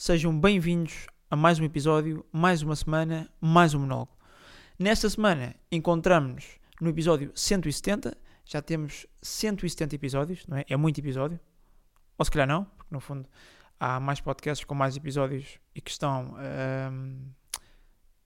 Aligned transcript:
sejam 0.00 0.34
bem-vindos 0.40 1.08
a 1.30 1.36
mais 1.36 1.60
um 1.60 1.64
episódio, 1.64 2.24
mais 2.32 2.62
uma 2.62 2.74
semana, 2.74 3.30
mais 3.38 3.74
um 3.74 3.80
monólogo. 3.80 4.16
Nesta 4.78 5.10
semana 5.10 5.54
encontramos-nos 5.70 6.58
no 6.80 6.88
episódio 6.88 7.30
170, 7.34 8.16
já 8.46 8.62
temos 8.62 9.06
170 9.20 9.94
episódios, 9.94 10.46
não 10.46 10.56
é? 10.56 10.64
É 10.70 10.74
muito 10.74 10.98
episódio, 10.98 11.38
ou 12.16 12.24
se 12.24 12.30
calhar 12.30 12.48
não, 12.48 12.64
porque 12.64 12.94
no 12.94 12.98
fundo 12.98 13.28
há 13.78 14.00
mais 14.00 14.22
podcasts 14.22 14.64
com 14.64 14.74
mais 14.74 14.96
episódios 14.96 15.58
e 15.74 15.82
que 15.82 15.90
estão 15.90 16.34
hum, 16.90 17.28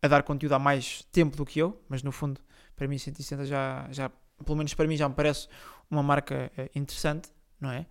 a 0.01 0.07
dar 0.07 0.23
conteúdo 0.23 0.53
há 0.53 0.61
mais 0.61 1.03
tempo 1.11 1.37
do 1.37 1.45
que 1.45 1.59
eu, 1.59 1.83
mas 1.89 2.05
no 2.05 2.13
fundo, 2.13 2.41
para 2.77 2.87
mim 2.87 2.99
170 2.99 3.47
já, 3.47 3.89
já 3.91 4.13
pelo 4.45 4.57
menos 4.57 4.73
para 4.75 4.87
mim 4.87 4.97
já 4.97 5.09
me 5.09 5.15
parece 5.17 5.49
uma 5.91 6.05
marca 6.05 6.53
uh, 6.57 6.71
interessante, 6.79 7.31
não 7.61 7.73
é? 7.73 7.85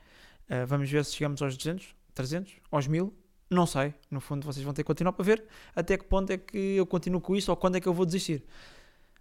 Uh, 0.50 0.66
vamos 0.68 0.90
ver 0.90 1.04
se 1.04 1.18
chegamos 1.18 1.42
aos 1.42 1.58
200, 1.58 1.94
300, 2.14 2.62
aos 2.72 2.88
1000, 2.88 3.23
não 3.54 3.66
sei. 3.66 3.94
No 4.10 4.20
fundo, 4.20 4.46
vocês 4.46 4.64
vão 4.64 4.74
ter 4.74 4.84
que 4.84 4.88
continuar 4.88 5.14
para 5.14 5.24
ver 5.24 5.44
até 5.76 5.98
que 5.98 6.06
ponto 6.06 6.32
é 6.32 6.38
que 6.38 6.58
eu 6.58 6.86
continuo 6.86 7.22
com 7.22 7.36
isto 7.36 7.50
ou 7.50 7.58
quando 7.58 7.76
é 7.76 7.82
que 7.82 7.88
eu 7.88 7.94
vou 7.94 8.06
desistir. 8.06 8.44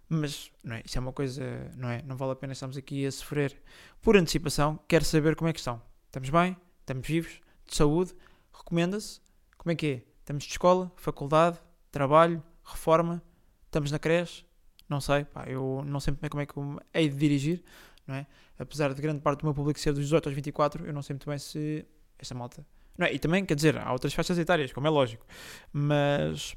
Mas, 0.09 0.51
não 0.63 0.75
é? 0.75 0.83
Isso 0.85 0.97
é 0.97 1.01
uma 1.01 1.13
coisa, 1.13 1.43
não 1.75 1.89
é? 1.89 2.01
Não 2.03 2.15
vale 2.15 2.33
a 2.33 2.35
pena 2.35 2.53
estarmos 2.53 2.77
aqui 2.77 3.05
a 3.05 3.11
sofrer 3.11 3.55
por 4.01 4.15
antecipação. 4.15 4.79
Quero 4.87 5.05
saber 5.05 5.35
como 5.35 5.49
é 5.49 5.53
que 5.53 5.59
estão. 5.59 5.81
Estamos 6.05 6.29
bem? 6.29 6.55
Estamos 6.81 7.07
vivos? 7.07 7.41
De 7.65 7.75
saúde? 7.75 8.13
Recomenda-se? 8.53 9.21
Como 9.57 9.71
é 9.71 9.75
que 9.75 9.87
é? 9.87 10.03
Estamos 10.19 10.43
de 10.43 10.51
escola? 10.51 10.91
Faculdade? 10.95 11.57
Trabalho? 11.91 12.43
Reforma? 12.63 13.23
Estamos 13.65 13.91
na 13.91 13.97
creche? 13.97 14.45
Não 14.87 15.01
sei. 15.01 15.25
Pá, 15.25 15.45
eu 15.47 15.81
não 15.85 15.99
sei 15.99 16.11
muito 16.11 16.21
bem 16.21 16.29
como 16.29 16.41
é 16.41 16.45
que 16.45 16.57
eu 16.57 16.79
hei 16.93 17.09
de 17.09 17.17
dirigir, 17.17 17.63
não 18.05 18.15
é? 18.15 18.27
Apesar 18.59 18.93
de 18.93 19.01
grande 19.01 19.21
parte 19.21 19.39
do 19.39 19.45
meu 19.45 19.53
público 19.53 19.79
ser 19.79 19.93
dos 19.93 20.03
18 20.03 20.29
aos 20.29 20.35
24, 20.35 20.85
eu 20.85 20.93
não 20.93 21.01
sei 21.01 21.15
muito 21.15 21.27
bem 21.27 21.37
se 21.39 21.85
esta 22.19 22.35
malta 22.35 22.65
não 22.97 23.07
é? 23.07 23.13
E 23.13 23.19
também, 23.19 23.45
quer 23.45 23.55
dizer, 23.55 23.77
há 23.77 23.91
outras 23.91 24.13
faixas 24.13 24.37
etárias, 24.37 24.71
como 24.71 24.87
é 24.87 24.89
lógico. 24.89 25.25
Mas 25.71 26.55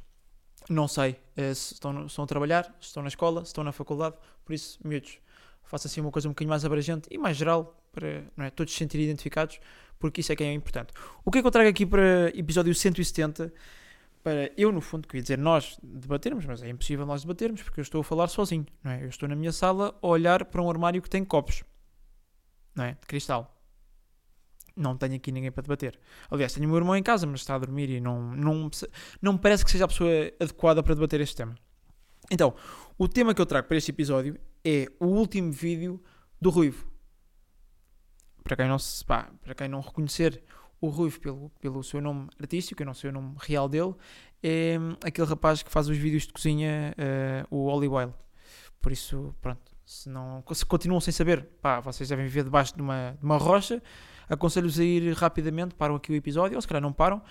não 0.68 0.88
sei 0.88 1.16
eh, 1.36 1.54
se 1.54 1.74
estão, 1.74 2.06
estão 2.06 2.24
a 2.24 2.26
trabalhar, 2.26 2.64
se 2.80 2.88
estão 2.88 3.02
na 3.02 3.08
escola, 3.08 3.40
se 3.42 3.48
estão 3.48 3.64
na 3.64 3.72
faculdade. 3.72 4.16
Por 4.44 4.52
isso, 4.52 4.78
miúdos, 4.84 5.18
faça 5.64 5.88
assim 5.88 6.00
uma 6.00 6.10
coisa 6.10 6.28
um 6.28 6.32
bocadinho 6.32 6.50
mais 6.50 6.64
abrangente 6.64 7.08
e 7.10 7.18
mais 7.18 7.36
geral 7.36 7.82
para 7.92 8.24
é, 8.38 8.50
todos 8.50 8.72
se 8.72 8.78
sentirem 8.78 9.06
identificados, 9.06 9.58
porque 9.98 10.20
isso 10.20 10.32
é 10.32 10.36
que 10.36 10.44
é 10.44 10.52
importante. 10.52 10.92
O 11.24 11.30
que 11.30 11.38
é 11.38 11.40
que 11.40 11.46
eu 11.46 11.50
trago 11.50 11.68
aqui 11.68 11.86
para 11.86 12.28
episódio 12.34 12.74
170? 12.74 13.52
Para 14.22 14.50
eu, 14.56 14.72
no 14.72 14.80
fundo, 14.80 15.06
queria 15.06 15.22
dizer 15.22 15.38
nós 15.38 15.78
debatermos, 15.82 16.44
mas 16.44 16.62
é 16.62 16.68
impossível 16.68 17.06
nós 17.06 17.22
debatermos 17.22 17.62
porque 17.62 17.80
eu 17.80 17.82
estou 17.82 18.00
a 18.00 18.04
falar 18.04 18.28
sozinho, 18.28 18.66
não 18.82 18.90
é? 18.90 19.04
Eu 19.04 19.08
estou 19.08 19.28
na 19.28 19.36
minha 19.36 19.52
sala 19.52 19.96
a 20.02 20.06
olhar 20.06 20.44
para 20.44 20.60
um 20.60 20.68
armário 20.68 21.00
que 21.00 21.08
tem 21.08 21.24
copos, 21.24 21.62
não 22.74 22.84
é? 22.84 22.92
De 23.00 23.06
cristal 23.06 23.55
não 24.76 24.96
tenho 24.96 25.16
aqui 25.16 25.32
ninguém 25.32 25.50
para 25.50 25.62
debater. 25.62 25.98
Aliás, 26.30 26.52
tenho 26.52 26.66
o 26.66 26.68
meu 26.68 26.78
irmão 26.78 26.94
em 26.94 27.02
casa, 27.02 27.26
mas 27.26 27.40
está 27.40 27.54
a 27.54 27.58
dormir 27.58 27.88
e 27.88 28.00
não, 28.00 28.34
não, 28.36 28.70
não 29.22 29.38
parece 29.38 29.64
que 29.64 29.70
seja 29.70 29.84
a 29.84 29.88
pessoa 29.88 30.10
adequada 30.38 30.82
para 30.82 30.94
debater 30.94 31.20
este 31.20 31.36
tema. 31.36 31.54
Então, 32.30 32.54
o 32.98 33.08
tema 33.08 33.34
que 33.34 33.40
eu 33.40 33.46
trago 33.46 33.68
para 33.68 33.76
este 33.76 33.90
episódio 33.90 34.38
é 34.64 34.86
o 35.00 35.06
último 35.06 35.52
vídeo 35.52 36.02
do 36.40 36.50
Ruivo. 36.50 36.86
Para 38.42 38.56
quem 38.56 38.68
não, 38.68 38.78
se, 38.78 39.04
pá, 39.04 39.30
para 39.42 39.54
quem 39.54 39.68
não 39.68 39.80
reconhecer 39.80 40.42
o 40.80 40.88
Ruivo 40.88 41.20
pelo, 41.20 41.50
pelo 41.60 41.82
seu 41.82 42.00
nome 42.00 42.28
artístico, 42.40 42.82
eu 42.82 42.86
não 42.86 42.94
sei 42.94 43.10
o 43.10 43.12
nome 43.12 43.34
real 43.38 43.68
dele, 43.68 43.94
é 44.42 44.76
aquele 45.04 45.26
rapaz 45.26 45.62
que 45.62 45.70
faz 45.70 45.88
os 45.88 45.96
vídeos 45.96 46.26
de 46.26 46.32
cozinha, 46.32 46.94
uh, 47.50 47.56
o 47.56 47.66
Oli 47.66 47.88
Wild. 47.88 48.14
Por 48.80 48.92
isso, 48.92 49.34
pronto, 49.40 49.76
se, 49.84 50.08
não, 50.08 50.44
se 50.52 50.64
continuam 50.64 51.00
sem 51.00 51.12
saber, 51.12 51.44
pá, 51.62 51.80
vocês 51.80 52.08
devem 52.08 52.26
viver 52.26 52.44
debaixo 52.44 52.74
de 52.74 52.82
uma, 52.82 53.16
de 53.18 53.24
uma 53.24 53.36
rocha, 53.36 53.82
aconselho-vos 54.28 54.78
a 54.78 54.84
ir 54.84 55.12
rapidamente, 55.12 55.74
param 55.74 55.94
aqui 55.94 56.12
o 56.12 56.14
episódio, 56.14 56.56
ou 56.56 56.62
se 56.62 56.68
calhar 56.68 56.82
não 56.82 56.92
param, 56.92 57.22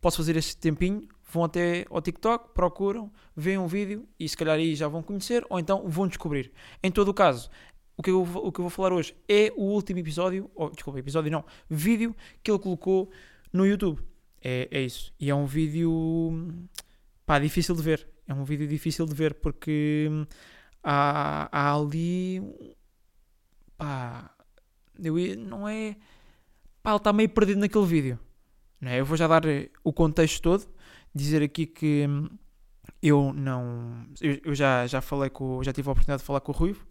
posso 0.00 0.18
fazer 0.18 0.36
este 0.36 0.56
tempinho, 0.56 1.08
vão 1.32 1.44
até 1.44 1.86
ao 1.90 2.00
TikTok, 2.00 2.52
procuram, 2.54 3.10
veem 3.36 3.58
um 3.58 3.66
vídeo 3.66 4.06
e 4.18 4.28
se 4.28 4.36
calhar 4.36 4.56
aí 4.56 4.74
já 4.74 4.86
vão 4.86 5.02
conhecer, 5.02 5.44
ou 5.48 5.58
então 5.58 5.88
vão 5.88 6.06
descobrir. 6.06 6.52
Em 6.82 6.90
todo 6.90 7.08
o 7.08 7.14
caso, 7.14 7.50
o 7.96 8.02
que 8.02 8.10
eu, 8.10 8.22
o 8.22 8.52
que 8.52 8.60
eu 8.60 8.64
vou 8.64 8.70
falar 8.70 8.92
hoje 8.92 9.16
é 9.28 9.52
o 9.56 9.62
último 9.62 9.98
episódio, 10.00 10.50
ou 10.54 10.70
desculpa, 10.70 10.98
episódio 10.98 11.30
não, 11.30 11.44
vídeo 11.68 12.14
que 12.42 12.50
ele 12.50 12.58
colocou 12.58 13.10
no 13.52 13.66
YouTube. 13.66 14.02
É, 14.42 14.68
é 14.70 14.80
isso. 14.82 15.14
E 15.18 15.30
é 15.30 15.34
um 15.34 15.46
vídeo, 15.46 16.52
pá, 17.24 17.38
difícil 17.38 17.74
de 17.74 17.82
ver. 17.82 18.06
É 18.26 18.34
um 18.34 18.44
vídeo 18.44 18.66
difícil 18.68 19.06
de 19.06 19.14
ver 19.14 19.34
porque 19.34 20.08
há, 20.82 21.48
há 21.50 21.74
ali, 21.74 22.42
pá, 23.78 24.30
eu, 25.02 25.14
não 25.38 25.66
é 25.68 25.96
pá, 26.84 26.90
ele 26.90 26.98
está 26.98 27.12
meio 27.12 27.28
perdido 27.30 27.58
naquele 27.58 27.86
vídeo. 27.86 28.18
Não 28.80 28.90
é? 28.90 29.00
Eu 29.00 29.06
vou 29.06 29.16
já 29.16 29.26
dar 29.26 29.44
eh, 29.46 29.70
o 29.82 29.92
contexto 29.92 30.42
todo, 30.42 30.68
dizer 31.14 31.42
aqui 31.42 31.66
que 31.66 32.06
hum, 32.06 32.28
eu 33.02 33.32
não. 33.32 34.06
Eu, 34.20 34.54
já, 34.54 34.86
já 34.86 35.00
falei 35.00 35.30
com. 35.30 35.62
Já 35.64 35.72
tive 35.72 35.88
a 35.88 35.92
oportunidade 35.92 36.20
de 36.20 36.26
falar 36.26 36.40
com 36.40 36.52
o 36.52 36.54
Ruivo 36.54 36.86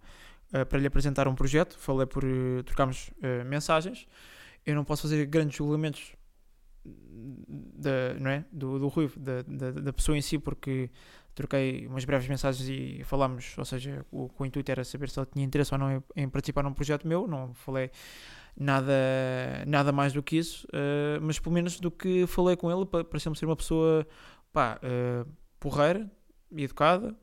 uh, 0.53 0.65
para 0.65 0.79
lhe 0.79 0.87
apresentar 0.87 1.27
um 1.27 1.35
projeto. 1.35 1.77
Falei 1.77 2.07
por. 2.07 2.25
Uh, 2.25 2.63
trocarmos 2.63 3.09
uh, 3.19 3.45
mensagens. 3.45 4.07
Eu 4.65 4.75
não 4.75 4.83
posso 4.83 5.03
fazer 5.03 5.25
grandes 5.27 5.57
julgamentos 5.57 6.15
da, 6.85 8.13
não 8.19 8.31
é? 8.31 8.45
do, 8.51 8.79
do 8.79 8.87
Ruivo, 8.87 9.19
da, 9.19 9.41
da, 9.43 9.71
da, 9.71 9.93
pessoa 9.93 10.17
em 10.17 10.21
si, 10.21 10.39
porque 10.39 10.89
troquei 11.35 11.85
umas 11.87 12.05
breves 12.05 12.27
mensagens 12.27 12.67
e 12.69 13.03
falámos, 13.03 13.57
ou 13.57 13.65
seja, 13.65 14.05
o, 14.11 14.29
o 14.37 14.45
intuito 14.45 14.71
era 14.71 14.83
saber 14.83 15.09
se 15.09 15.19
ele 15.19 15.27
tinha 15.31 15.45
interesse 15.45 15.73
ou 15.73 15.77
não 15.77 15.91
em, 15.91 16.03
em 16.15 16.29
participar 16.29 16.63
num 16.63 16.73
projeto 16.73 17.07
meu, 17.07 17.27
não 17.27 17.53
falei 17.53 17.91
nada, 18.57 18.93
nada 19.67 19.91
mais 19.91 20.13
do 20.13 20.21
que 20.21 20.37
isso, 20.37 20.67
uh, 20.67 21.19
mas 21.21 21.39
pelo 21.39 21.53
menos 21.53 21.79
do 21.79 21.91
que 21.91 22.25
falei 22.27 22.55
com 22.55 22.71
ele, 22.71 22.85
pareceu-me 22.85 23.37
ser 23.37 23.45
uma 23.45 23.55
pessoa 23.55 24.07
pá, 24.51 24.79
uh, 24.83 25.29
porreira, 25.59 26.09
educada, 26.55 27.15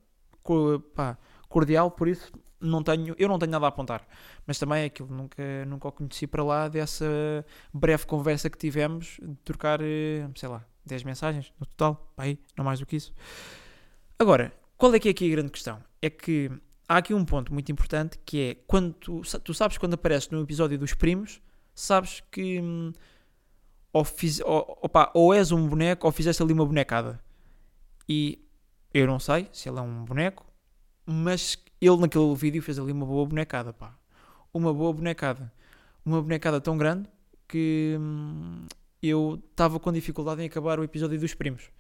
co 0.42 0.80
pá, 0.94 1.16
cordial, 1.48 1.90
por 1.90 2.08
isso 2.08 2.32
não 2.60 2.82
tenho, 2.82 3.14
eu 3.18 3.28
não 3.28 3.38
tenho 3.38 3.52
nada 3.52 3.66
a 3.66 3.68
apontar. 3.68 4.06
Mas 4.46 4.58
também 4.58 4.82
é 4.82 4.84
aquilo, 4.86 5.08
nunca, 5.08 5.64
nunca 5.66 5.88
o 5.88 5.92
conheci 5.92 6.26
para 6.26 6.44
lá 6.44 6.68
dessa 6.68 7.06
breve 7.72 8.06
conversa 8.06 8.50
que 8.50 8.58
tivemos, 8.58 9.18
de 9.22 9.34
trocar, 9.44 9.80
eh, 9.80 10.28
sei 10.36 10.48
lá, 10.48 10.64
10 10.84 11.04
mensagens 11.04 11.52
no 11.58 11.66
total, 11.66 12.12
pá, 12.14 12.24
aí, 12.24 12.38
não 12.56 12.64
mais 12.64 12.80
do 12.80 12.86
que 12.86 12.96
isso. 12.96 13.14
Agora, 14.18 14.52
qual 14.76 14.94
é 14.94 14.98
que 14.98 15.08
é 15.08 15.10
aqui 15.12 15.26
a 15.26 15.36
grande 15.36 15.50
questão? 15.50 15.82
É 16.02 16.10
que 16.10 16.50
há 16.90 16.96
aqui 16.96 17.14
um 17.14 17.24
ponto 17.24 17.54
muito 17.54 17.70
importante 17.70 18.18
que 18.26 18.40
é 18.40 18.54
quando 18.66 18.92
tu, 18.94 19.22
tu 19.44 19.54
sabes 19.54 19.78
quando 19.78 19.94
apareces 19.94 20.28
no 20.30 20.42
episódio 20.42 20.76
dos 20.76 20.92
primos, 20.92 21.40
sabes 21.72 22.20
que 22.32 22.60
hum, 22.60 22.92
ou, 23.92 24.04
fiz, 24.04 24.40
ou, 24.40 24.76
opa, 24.82 25.08
ou 25.14 25.32
és 25.32 25.52
um 25.52 25.68
boneco 25.68 26.04
ou 26.04 26.12
fizeste 26.12 26.42
ali 26.42 26.52
uma 26.52 26.66
bonecada. 26.66 27.20
E 28.08 28.44
eu 28.92 29.06
não 29.06 29.20
sei 29.20 29.48
se 29.52 29.68
ele 29.68 29.78
é 29.78 29.82
um 29.82 30.04
boneco, 30.04 30.44
mas 31.06 31.56
ele 31.80 31.96
naquele 31.98 32.34
vídeo 32.34 32.60
fez 32.60 32.76
ali 32.76 32.90
uma 32.90 33.06
boa 33.06 33.24
bonecada, 33.24 33.72
pá. 33.72 33.96
Uma 34.52 34.74
boa 34.74 34.92
bonecada. 34.92 35.52
Uma 36.04 36.20
bonecada 36.20 36.60
tão 36.60 36.76
grande 36.76 37.08
que 37.46 37.96
hum, 38.00 38.66
eu 39.00 39.40
estava 39.48 39.78
com 39.78 39.92
dificuldade 39.92 40.42
em 40.42 40.46
acabar 40.46 40.80
o 40.80 40.82
episódio 40.82 41.20
dos 41.20 41.34
primos 41.34 41.70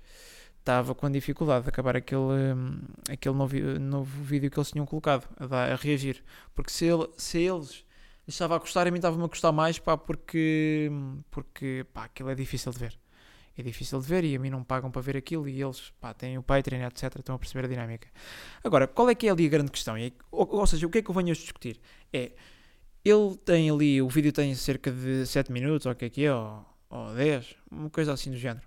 estava 0.60 0.94
com 0.94 1.10
dificuldade 1.10 1.64
de 1.64 1.70
acabar 1.70 1.96
aquele, 1.96 2.20
hum, 2.54 2.80
aquele 3.10 3.34
novo, 3.34 3.56
novo 3.80 4.22
vídeo 4.22 4.50
que 4.50 4.58
eles 4.58 4.70
tinham 4.70 4.86
colocado, 4.86 5.28
a, 5.38 5.46
dar, 5.46 5.72
a 5.72 5.76
reagir. 5.76 6.22
Porque 6.54 6.70
se, 6.70 6.84
ele, 6.86 7.08
se 7.16 7.38
eles 7.38 7.84
estava 8.28 8.56
a 8.56 8.58
gostar, 8.58 8.86
a 8.86 8.90
mim 8.90 8.98
estava-me 8.98 9.24
a 9.24 9.26
gostar 9.26 9.52
mais, 9.52 9.78
pá, 9.78 9.96
porque, 9.96 10.90
porque 11.30 11.84
pá, 11.92 12.04
aquilo 12.04 12.30
é 12.30 12.34
difícil 12.34 12.72
de 12.72 12.78
ver. 12.78 12.98
É 13.56 13.62
difícil 13.62 14.00
de 14.00 14.06
ver 14.06 14.24
e 14.24 14.36
a 14.36 14.38
mim 14.38 14.48
não 14.48 14.62
pagam 14.62 14.90
para 14.90 15.02
ver 15.02 15.16
aquilo 15.16 15.48
e 15.48 15.60
eles 15.60 15.92
pá, 16.00 16.14
têm 16.14 16.38
o 16.38 16.42
Patreon, 16.42 16.86
etc. 16.86 17.16
Estão 17.18 17.34
a 17.34 17.38
perceber 17.38 17.66
a 17.66 17.68
dinâmica. 17.68 18.08
Agora, 18.62 18.86
qual 18.86 19.10
é 19.10 19.14
que 19.14 19.26
é 19.26 19.30
ali 19.30 19.46
a 19.46 19.48
grande 19.48 19.70
questão? 19.70 19.96
É, 19.96 20.12
ou, 20.30 20.48
ou 20.56 20.66
seja, 20.66 20.86
o 20.86 20.90
que 20.90 20.98
é 20.98 21.02
que 21.02 21.10
eu 21.10 21.14
venho 21.14 21.30
a 21.30 21.34
discutir? 21.34 21.80
É, 22.12 22.32
ele 23.04 23.36
tem 23.44 23.70
ali, 23.70 24.00
o 24.00 24.08
vídeo 24.08 24.32
tem 24.32 24.54
cerca 24.54 24.90
de 24.90 25.26
7 25.26 25.50
minutos, 25.50 25.86
ou 25.86 25.92
o 25.92 25.94
que 25.94 26.04
é 26.04 26.10
que 26.10 26.24
é, 26.24 26.34
ou, 26.34 26.64
ou 26.90 27.14
10, 27.14 27.56
uma 27.70 27.90
coisa 27.90 28.12
assim 28.12 28.30
do 28.30 28.36
género. 28.36 28.66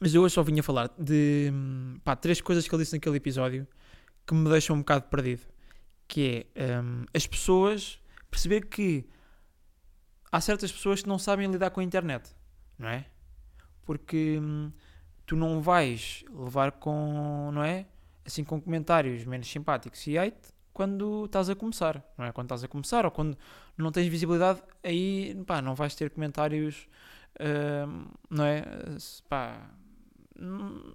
Mas 0.00 0.14
eu 0.14 0.22
hoje 0.22 0.34
só 0.34 0.42
vinha 0.42 0.62
falar 0.62 0.90
de 0.98 1.50
pá, 2.04 2.14
três 2.14 2.40
coisas 2.40 2.68
que 2.68 2.74
ele 2.74 2.82
disse 2.82 2.94
naquele 2.94 3.16
episódio 3.16 3.66
que 4.26 4.34
me 4.34 4.48
deixam 4.50 4.76
um 4.76 4.80
bocado 4.80 5.04
perdido. 5.06 5.42
Que 6.08 6.46
é 6.54 6.80
um, 6.80 7.04
as 7.14 7.26
pessoas 7.26 7.98
perceber 8.30 8.66
que 8.66 9.06
há 10.30 10.40
certas 10.40 10.70
pessoas 10.70 11.02
que 11.02 11.08
não 11.08 11.18
sabem 11.18 11.50
lidar 11.50 11.70
com 11.70 11.80
a 11.80 11.84
internet, 11.84 12.30
não 12.78 12.88
é? 12.88 13.06
Porque 13.84 14.38
hum, 14.40 14.70
tu 15.24 15.36
não 15.36 15.60
vais 15.60 16.24
levar 16.30 16.72
com, 16.72 17.50
não 17.52 17.62
é? 17.62 17.86
Assim 18.24 18.44
com 18.44 18.60
comentários 18.60 19.24
menos 19.24 19.48
simpáticos 19.48 20.06
e 20.06 20.18
hate 20.18 20.54
quando 20.72 21.24
estás 21.24 21.48
a 21.48 21.54
começar, 21.56 22.04
não 22.18 22.26
é? 22.26 22.32
Quando 22.32 22.46
estás 22.46 22.62
a 22.62 22.68
começar 22.68 23.04
ou 23.06 23.10
quando 23.10 23.38
não 23.78 23.90
tens 23.90 24.08
visibilidade, 24.08 24.62
aí 24.82 25.34
pá, 25.46 25.62
não 25.62 25.74
vais 25.74 25.94
ter 25.94 26.10
comentários, 26.10 26.86
hum, 27.40 28.06
não 28.28 28.44
é? 28.44 28.62
Pá, 29.28 29.70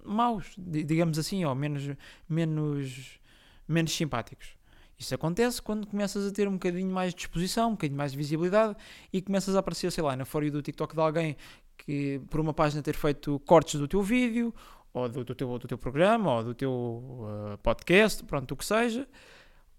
maus, 0.04 0.54
digamos 0.56 1.18
assim, 1.18 1.44
ou 1.44 1.54
menos, 1.54 1.90
menos, 2.28 3.20
menos 3.66 3.92
simpáticos. 3.92 4.56
Isso 4.98 5.14
acontece 5.14 5.60
quando 5.60 5.86
começas 5.86 6.26
a 6.26 6.32
ter 6.32 6.46
um 6.46 6.52
bocadinho 6.52 6.90
mais 6.90 7.12
de 7.12 7.18
disposição, 7.18 7.70
um 7.70 7.72
bocadinho 7.72 7.98
mais 7.98 8.12
de 8.12 8.18
visibilidade 8.18 8.76
e 9.12 9.20
começas 9.20 9.56
a 9.56 9.58
aparecer, 9.58 9.90
sei 9.90 10.04
lá, 10.04 10.16
na 10.16 10.24
fora 10.24 10.48
do 10.50 10.62
TikTok 10.62 10.94
de 10.94 11.00
alguém 11.00 11.36
que 11.76 12.20
por 12.30 12.38
uma 12.38 12.54
página 12.54 12.82
ter 12.82 12.94
feito 12.94 13.40
cortes 13.40 13.80
do 13.80 13.88
teu 13.88 14.02
vídeo, 14.02 14.54
ou 14.92 15.08
do, 15.08 15.24
do 15.24 15.34
teu, 15.34 15.58
do 15.58 15.66
teu 15.66 15.78
programa, 15.78 16.36
ou 16.36 16.44
do 16.44 16.54
teu 16.54 16.70
uh, 16.72 17.58
podcast, 17.62 18.22
pronto, 18.24 18.52
o 18.52 18.56
que 18.56 18.64
seja, 18.64 19.08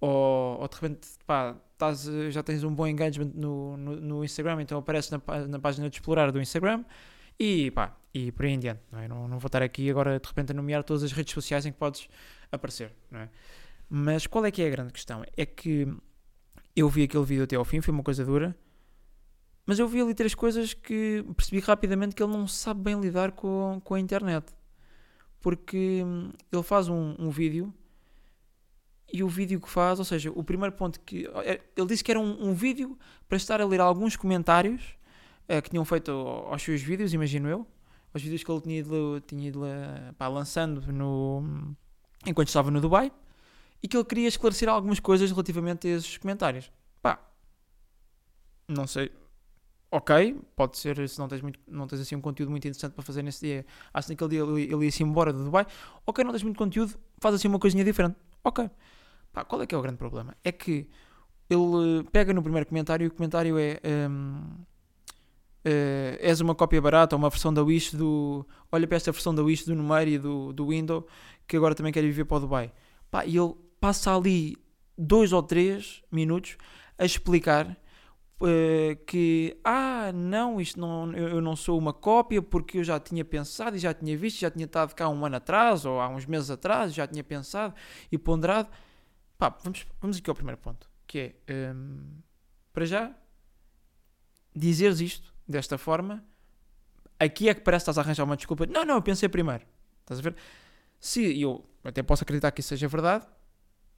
ou, 0.01 0.59
ou 0.59 0.67
de 0.67 0.75
repente 0.75 1.07
pá, 1.25 1.55
estás, 1.71 2.03
já 2.29 2.43
tens 2.43 2.63
um 2.63 2.73
bom 2.73 2.87
engagement 2.87 3.31
no, 3.33 3.77
no, 3.77 3.95
no 3.95 4.25
Instagram, 4.25 4.61
então 4.61 4.79
aparece 4.79 5.11
na, 5.11 5.47
na, 5.47 5.59
página 5.59 5.89
de 5.89 5.95
explorar 5.95 6.31
do 6.31 6.41
Instagram 6.41 6.83
e 7.39 7.71
pá, 7.71 7.97
e 8.13 8.31
por 8.31 8.45
aí 8.45 8.51
em 8.51 8.59
diante. 8.59 8.81
Não, 8.91 8.99
é? 8.99 9.07
não, 9.07 9.27
não 9.27 9.39
vou 9.39 9.47
estar 9.47 9.61
aqui 9.61 9.89
agora 9.89 10.19
de 10.19 10.27
repente 10.27 10.51
a 10.51 10.53
nomear 10.53 10.83
todas 10.83 11.03
as 11.03 11.11
redes 11.11 11.33
sociais 11.33 11.65
em 11.65 11.71
que 11.71 11.77
podes 11.77 12.07
aparecer, 12.51 12.91
não 13.09 13.21
é? 13.21 13.29
Mas 13.89 14.27
qual 14.27 14.45
é 14.45 14.51
que 14.51 14.61
é 14.61 14.67
a 14.67 14.69
grande 14.69 14.93
questão? 14.93 15.23
É 15.35 15.45
que 15.45 15.87
eu 16.75 16.89
vi 16.89 17.03
aquele 17.03 17.25
vídeo 17.25 17.43
até 17.43 17.55
ao 17.55 17.65
fim, 17.65 17.81
foi 17.81 17.93
uma 17.93 18.03
coisa 18.03 18.25
dura, 18.25 18.55
mas 19.65 19.79
eu 19.79 19.87
vi 19.87 20.01
ali 20.01 20.13
três 20.13 20.35
coisas 20.35 20.73
que 20.73 21.23
percebi 21.35 21.59
rapidamente 21.59 22.15
que 22.15 22.21
ele 22.21 22.31
não 22.31 22.47
sabe 22.47 22.81
bem 22.81 22.99
lidar 22.99 23.31
com, 23.31 23.81
com 23.83 23.93
a 23.93 23.99
internet. 23.99 24.53
Porque 25.39 26.01
hum, 26.03 26.31
ele 26.51 26.63
faz 26.63 26.87
um, 26.89 27.15
um 27.19 27.29
vídeo 27.29 27.73
e 29.11 29.23
o 29.23 29.27
vídeo 29.27 29.61
que 29.61 29.69
faz, 29.69 29.99
ou 29.99 30.05
seja, 30.05 30.31
o 30.31 30.43
primeiro 30.43 30.75
ponto 30.75 30.99
que. 30.99 31.27
É, 31.45 31.61
ele 31.77 31.87
disse 31.87 32.03
que 32.03 32.11
era 32.11 32.19
um, 32.19 32.49
um 32.49 32.53
vídeo 32.53 32.97
para 33.27 33.37
estar 33.37 33.61
a 33.61 33.65
ler 33.65 33.79
alguns 33.79 34.15
comentários 34.15 34.95
uh, 35.49 35.61
que 35.61 35.69
tinham 35.69 35.85
feito 35.85 36.11
aos 36.11 36.61
seus 36.61 36.81
vídeos, 36.81 37.13
imagino 37.13 37.47
eu. 37.49 37.67
Os 38.13 38.21
vídeos 38.21 38.43
que 38.43 38.51
ele 38.51 38.61
tinha 38.61 38.79
ido, 38.79 39.21
tinha 39.25 39.47
ido 39.47 39.61
pá, 40.17 40.27
lançando 40.27 40.91
no, 40.91 41.75
enquanto 42.25 42.47
estava 42.47 42.69
no 42.69 42.79
Dubai 42.79 43.11
e 43.81 43.87
que 43.87 43.97
ele 43.97 44.05
queria 44.05 44.27
esclarecer 44.27 44.69
algumas 44.69 44.99
coisas 44.99 45.31
relativamente 45.31 45.87
a 45.87 45.91
esses 45.91 46.17
comentários. 46.17 46.71
Pá, 47.01 47.19
não 48.67 48.85
sei. 48.87 49.11
Ok, 49.91 50.39
pode 50.55 50.77
ser 50.77 51.07
se 51.07 51.19
não 51.19 51.27
tens, 51.27 51.41
muito, 51.41 51.59
não 51.67 51.85
tens 51.85 52.01
assim 52.01 52.15
um 52.15 52.21
conteúdo 52.21 52.49
muito 52.49 52.67
interessante 52.67 52.93
para 52.93 53.03
fazer 53.03 53.21
nesse 53.21 53.45
dia. 53.45 53.65
Acho 53.93 54.07
que 54.07 54.13
naquele 54.13 54.29
dia 54.31 54.41
ele, 54.41 54.73
ele 54.73 54.85
ia-se 54.85 55.03
embora 55.03 55.33
do 55.33 55.43
Dubai. 55.43 55.67
Ok, 56.05 56.23
não 56.23 56.31
tens 56.31 56.43
muito 56.43 56.57
conteúdo, 56.57 56.97
faz 57.19 57.35
assim 57.35 57.47
uma 57.47 57.59
coisinha 57.59 57.83
diferente. 57.83 58.15
Ok. 58.43 58.69
Pá, 59.31 59.43
qual 59.43 59.61
é 59.61 59.67
que 59.67 59.75
é 59.75 59.77
o 59.77 59.81
grande 59.81 59.97
problema? 59.97 60.35
É 60.43 60.51
que 60.51 60.87
ele 61.49 62.03
pega 62.11 62.33
no 62.33 62.41
primeiro 62.41 62.67
comentário 62.67 63.03
e 63.03 63.07
o 63.07 63.11
comentário 63.11 63.57
é. 63.57 63.79
Um, 64.09 64.65
Uh, 65.65 66.19
és 66.19 66.41
uma 66.41 66.53
cópia 66.53 66.81
barata 66.81 67.15
uma 67.15 67.29
versão 67.29 67.53
da 67.53 67.63
Wish 67.63 67.95
do. 67.95 68.45
Olha 68.69 68.85
para 68.85 68.97
esta 68.97 69.11
versão 69.13 69.33
da 69.33 69.41
Wish 69.41 69.65
do 69.65 69.73
número 69.73 70.09
e 70.09 70.17
do, 70.17 70.51
do 70.51 70.67
Windows 70.67 71.05
que 71.47 71.55
agora 71.55 71.75
também 71.75 71.93
quer 71.93 72.01
viver 72.01 72.25
para 72.25 72.37
o 72.37 72.39
Dubai. 72.41 72.73
Pá, 73.09 73.25
e 73.25 73.37
ele 73.37 73.53
passa 73.79 74.15
ali 74.15 74.57
dois 74.97 75.33
ou 75.33 75.43
três 75.43 76.03
minutos 76.11 76.57
a 76.97 77.05
explicar 77.05 77.77
uh, 78.41 79.05
que, 79.05 79.57
ah, 79.63 80.11
não, 80.13 80.59
isto 80.59 80.79
não, 80.79 81.11
eu 81.13 81.41
não 81.41 81.55
sou 81.55 81.77
uma 81.77 81.93
cópia 81.93 82.41
porque 82.41 82.79
eu 82.79 82.83
já 82.83 82.99
tinha 82.99 83.23
pensado 83.23 83.75
e 83.75 83.79
já 83.79 83.93
tinha 83.93 84.17
visto, 84.17 84.39
já 84.39 84.51
tinha 84.51 84.65
estado 84.65 84.93
cá 84.93 85.09
um 85.09 85.25
ano 85.25 85.35
atrás 85.35 85.85
ou 85.85 85.99
há 85.99 86.07
uns 86.09 86.25
meses 86.25 86.49
atrás, 86.49 86.93
já 86.93 87.07
tinha 87.07 87.23
pensado 87.23 87.73
e 88.11 88.17
ponderado. 88.17 88.69
Pá, 89.37 89.49
vamos, 89.63 89.85
vamos 89.99 90.17
aqui 90.17 90.29
ao 90.29 90.35
primeiro 90.35 90.59
ponto, 90.59 90.89
que 91.07 91.35
é, 91.47 91.73
um, 91.73 92.21
para 92.71 92.85
já, 92.85 93.11
dizeres 94.55 95.01
isto 95.01 95.32
desta 95.47 95.77
forma, 95.77 96.23
aqui 97.19 97.49
é 97.49 97.53
que 97.53 97.61
parece 97.61 97.85
que 97.85 97.91
estás 97.91 97.97
a 97.97 98.01
arranjar 98.01 98.23
uma 98.23 98.35
desculpa. 98.35 98.65
Não, 98.65 98.85
não, 98.85 98.95
eu 98.95 99.01
pensei 99.01 99.29
primeiro. 99.29 99.65
Estás 100.01 100.19
a 100.19 100.23
ver? 100.23 100.35
Se 100.99 101.41
eu 101.41 101.65
até 101.83 102.01
posso 102.01 102.23
acreditar 102.23 102.51
que 102.51 102.61
isso 102.61 102.69
seja 102.69 102.87
verdade, 102.87 103.25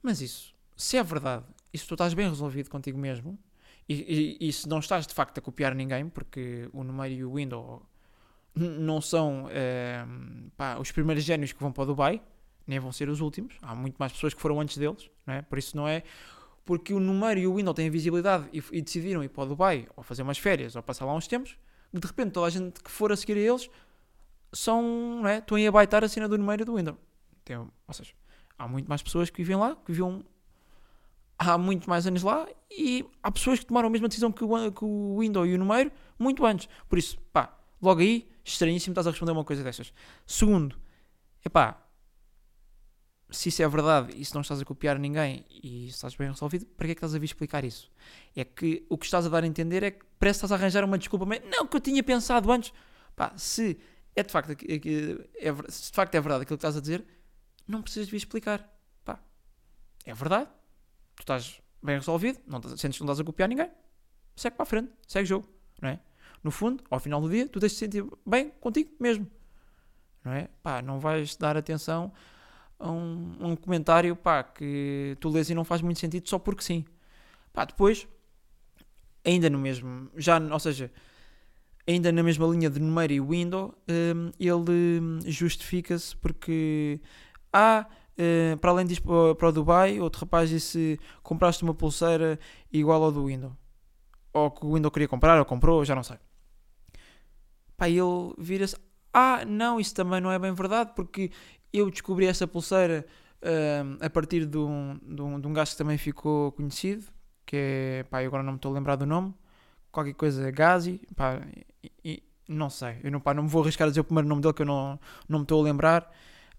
mas 0.02 0.20
isso, 0.20 0.54
se 0.76 0.96
é 0.96 1.02
verdade, 1.02 1.44
e 1.72 1.78
se 1.78 1.86
tu 1.86 1.94
estás 1.94 2.14
bem 2.14 2.28
resolvido 2.28 2.68
contigo 2.68 2.98
mesmo, 2.98 3.38
e, 3.88 4.36
e, 4.40 4.48
e 4.48 4.52
se 4.52 4.68
não 4.68 4.80
estás 4.80 5.06
de 5.06 5.14
facto 5.14 5.38
a 5.38 5.40
copiar 5.40 5.74
ninguém, 5.74 6.08
porque 6.08 6.68
o 6.72 6.82
número 6.82 7.12
e 7.12 7.24
o 7.24 7.34
window 7.34 7.86
não 8.54 9.00
são 9.00 9.48
é, 9.50 10.04
pá, 10.56 10.78
os 10.78 10.90
primeiros 10.90 11.22
génios 11.22 11.52
que 11.52 11.60
vão 11.60 11.70
para 11.70 11.82
o 11.82 11.86
Dubai, 11.86 12.20
nem 12.66 12.80
vão 12.80 12.90
ser 12.90 13.08
os 13.08 13.20
últimos, 13.20 13.56
há 13.62 13.74
muito 13.74 13.96
mais 13.96 14.12
pessoas 14.12 14.34
que 14.34 14.40
foram 14.40 14.60
antes 14.60 14.76
deles, 14.76 15.08
não 15.24 15.34
é? 15.34 15.42
por 15.42 15.58
isso 15.58 15.76
não 15.76 15.86
é 15.86 16.02
porque 16.66 16.92
o 16.92 16.98
número 16.98 17.38
e 17.38 17.46
o 17.46 17.54
window 17.54 17.72
têm 17.72 17.88
visibilidade 17.88 18.48
e, 18.52 18.62
e, 18.72 18.82
decidiram 18.82 19.22
ir 19.22 19.28
para 19.28 19.44
o 19.44 19.46
Dubai, 19.46 19.86
ou 19.96 20.02
fazer 20.02 20.22
umas 20.22 20.36
férias, 20.36 20.74
ou 20.74 20.82
passar 20.82 21.06
lá 21.06 21.14
uns 21.14 21.28
tempos, 21.28 21.56
de 21.92 22.06
repente 22.06 22.32
toda 22.32 22.48
a 22.48 22.50
gente 22.50 22.82
que 22.82 22.90
for 22.90 23.10
a 23.12 23.16
seguir 23.16 23.36
a 23.36 23.40
eles 23.40 23.70
são, 24.52 24.82
não 25.22 25.28
é? 25.28 25.38
estão 25.38 25.56
a 25.56 25.70
baitar 25.70 26.02
a 26.02 26.08
cena 26.08 26.28
do 26.28 26.36
número 26.36 26.62
e 26.62 26.64
do 26.64 26.74
window. 26.74 26.98
Tem, 27.44 27.56
ou 27.56 27.70
seja, 27.92 28.12
há 28.58 28.66
muito 28.66 28.88
mais 28.88 29.00
pessoas 29.00 29.30
que 29.30 29.36
vivem 29.38 29.56
lá, 29.56 29.76
que 29.76 29.92
viviam 29.92 30.24
há 31.38 31.56
muito 31.56 31.88
mais 31.88 32.04
anos 32.04 32.24
lá, 32.24 32.48
e 32.68 33.04
há 33.22 33.30
pessoas 33.30 33.60
que 33.60 33.66
tomaram 33.66 33.86
a 33.86 33.90
mesma 33.90 34.08
decisão 34.08 34.32
que 34.32 34.44
o, 34.44 34.72
que 34.72 34.84
o 34.84 35.18
Windows 35.20 35.48
e 35.48 35.54
o 35.54 35.58
número 35.58 35.92
muito 36.18 36.44
antes. 36.44 36.68
Por 36.88 36.98
isso, 36.98 37.16
pá, 37.32 37.56
logo 37.80 38.00
aí, 38.00 38.28
estranhíssimo 38.44 38.92
estás 38.92 39.06
a 39.06 39.10
responder 39.10 39.30
uma 39.30 39.44
coisa 39.44 39.62
destas. 39.62 39.92
Segundo, 40.26 40.76
é 41.44 41.48
pá, 41.48 41.85
se 43.30 43.48
isso 43.48 43.62
é 43.62 43.68
verdade 43.68 44.12
e 44.16 44.24
se 44.24 44.34
não 44.34 44.40
estás 44.40 44.60
a 44.60 44.64
copiar 44.64 44.98
ninguém 44.98 45.44
e 45.50 45.88
estás 45.88 46.14
bem 46.14 46.28
resolvido, 46.28 46.64
para 46.66 46.86
que 46.86 46.92
é 46.92 46.94
que 46.94 46.98
estás 46.98 47.14
a 47.14 47.18
vir 47.18 47.24
explicar 47.24 47.64
isso? 47.64 47.90
É 48.36 48.44
que 48.44 48.86
o 48.88 48.96
que 48.96 49.04
estás 49.04 49.26
a 49.26 49.28
dar 49.28 49.42
a 49.42 49.46
entender 49.46 49.82
é 49.82 49.90
que 49.90 50.04
parece 50.18 50.38
que 50.38 50.46
estás 50.46 50.52
a 50.52 50.62
arranjar 50.62 50.84
uma 50.84 50.96
desculpa, 50.96 51.26
mas 51.26 51.40
não, 51.44 51.66
que 51.66 51.76
eu 51.76 51.80
tinha 51.80 52.02
pensado 52.02 52.50
antes. 52.52 52.72
Pá, 53.16 53.32
se 53.36 53.78
é 54.14 54.22
de 54.22 54.30
facto, 54.30 54.52
é, 54.52 54.54
é, 54.54 55.54
se 55.68 55.90
de 55.90 55.96
facto 55.96 56.14
é 56.14 56.20
verdade 56.20 56.42
aquilo 56.42 56.56
que 56.56 56.60
estás 56.60 56.76
a 56.76 56.80
dizer, 56.80 57.04
não 57.66 57.82
precisas 57.82 58.06
de 58.06 58.12
vir 58.12 58.18
explicar. 58.18 58.66
Pá, 59.04 59.18
é 60.04 60.14
verdade. 60.14 60.48
Tu 61.16 61.22
estás 61.22 61.60
bem 61.82 61.96
resolvido, 61.96 62.38
não 62.46 62.62
sentes 62.62 62.98
que 62.98 63.00
não 63.00 63.12
estás 63.12 63.20
a 63.20 63.24
copiar 63.24 63.48
ninguém. 63.48 63.70
Segue 64.36 64.54
para 64.54 64.62
a 64.62 64.66
frente, 64.66 64.92
segue 65.08 65.26
jogo, 65.26 65.48
não 65.80 65.88
é? 65.88 66.00
No 66.44 66.50
fundo, 66.50 66.84
ao 66.90 67.00
final 67.00 67.20
do 67.20 67.28
dia, 67.28 67.48
tu 67.48 67.58
tens 67.58 67.72
de 67.72 67.78
sentir 67.78 68.04
bem 68.24 68.50
contigo 68.60 68.90
mesmo, 69.00 69.26
não 70.22 70.32
é? 70.32 70.48
Pá, 70.62 70.80
não 70.80 71.00
vais 71.00 71.34
dar 71.36 71.56
atenção 71.56 72.12
a 72.78 72.90
um, 72.90 73.36
um 73.40 73.56
comentário, 73.56 74.14
pá, 74.14 74.42
que 74.42 75.16
tu 75.20 75.28
lês 75.28 75.48
e 75.50 75.54
não 75.54 75.64
faz 75.64 75.80
muito 75.80 75.98
sentido 76.00 76.28
só 76.28 76.38
porque 76.38 76.62
sim. 76.62 76.84
Pá, 77.52 77.64
depois, 77.64 78.06
ainda 79.24 79.48
no 79.48 79.58
mesmo, 79.58 80.10
já, 80.16 80.38
ou 80.38 80.58
seja, 80.58 80.90
ainda 81.86 82.10
na 82.12 82.22
mesma 82.22 82.46
linha 82.46 82.68
de 82.68 82.80
número 82.80 83.12
e 83.12 83.20
window, 83.20 83.74
um, 83.88 84.30
ele 84.38 85.00
hum, 85.00 85.20
justifica-se 85.24 86.16
porque 86.16 87.00
ah, 87.52 87.86
uh, 88.18 88.56
para 88.58 88.70
além 88.70 88.86
disso, 88.86 89.02
para 89.02 89.48
o 89.48 89.52
Dubai, 89.52 90.00
outro 90.00 90.20
rapaz 90.20 90.50
disse: 90.50 90.98
compraste 91.22 91.62
uma 91.62 91.74
pulseira 91.74 92.38
igual 92.72 93.02
ao 93.02 93.12
do 93.12 93.26
Windows. 93.26 93.54
Ou 94.32 94.50
que 94.50 94.66
o 94.66 94.74
Windows 94.74 94.92
queria 94.92 95.08
comprar, 95.08 95.38
ou 95.38 95.44
comprou, 95.44 95.84
já 95.84 95.94
não 95.94 96.02
sei. 96.02 96.18
Pá, 97.76 97.88
ele 97.88 98.34
vira-se: 98.38 98.76
Ah, 99.12 99.44
não, 99.46 99.80
isso 99.80 99.94
também 99.94 100.20
não 100.20 100.30
é 100.30 100.38
bem 100.38 100.52
verdade, 100.52 100.92
porque 100.94 101.30
eu 101.72 101.90
descobri 101.90 102.26
essa 102.26 102.46
pulseira 102.46 103.06
uh, 103.42 104.04
a 104.04 104.10
partir 104.10 104.46
de 104.46 104.58
um, 104.58 104.98
de, 105.02 105.22
um, 105.22 105.40
de 105.40 105.46
um 105.46 105.52
gajo 105.52 105.72
que 105.72 105.78
também 105.78 105.98
ficou 105.98 106.52
conhecido, 106.52 107.04
que 107.44 107.56
é, 107.56 108.04
pá, 108.10 108.20
agora 108.20 108.42
não 108.42 108.52
me 108.52 108.58
estou 108.58 108.72
a 108.72 108.74
lembrar 108.74 108.96
do 108.96 109.06
nome, 109.06 109.34
qualquer 109.92 110.14
coisa 110.14 110.50
Gazi, 110.50 111.00
pá, 111.14 111.40
e, 111.82 111.92
e, 112.04 112.22
não 112.48 112.68
sei, 112.68 112.98
eu 113.02 113.10
não, 113.10 113.20
pá, 113.20 113.32
não 113.34 113.44
me 113.44 113.48
vou 113.48 113.62
arriscar 113.62 113.86
a 113.86 113.90
dizer 113.90 114.00
o 114.00 114.04
primeiro 114.04 114.28
nome 114.28 114.42
dele 114.42 114.54
que 114.54 114.62
eu 114.62 114.66
não, 114.66 114.98
não 115.28 115.40
me 115.40 115.44
estou 115.44 115.60
a 115.60 115.64
lembrar. 115.64 116.12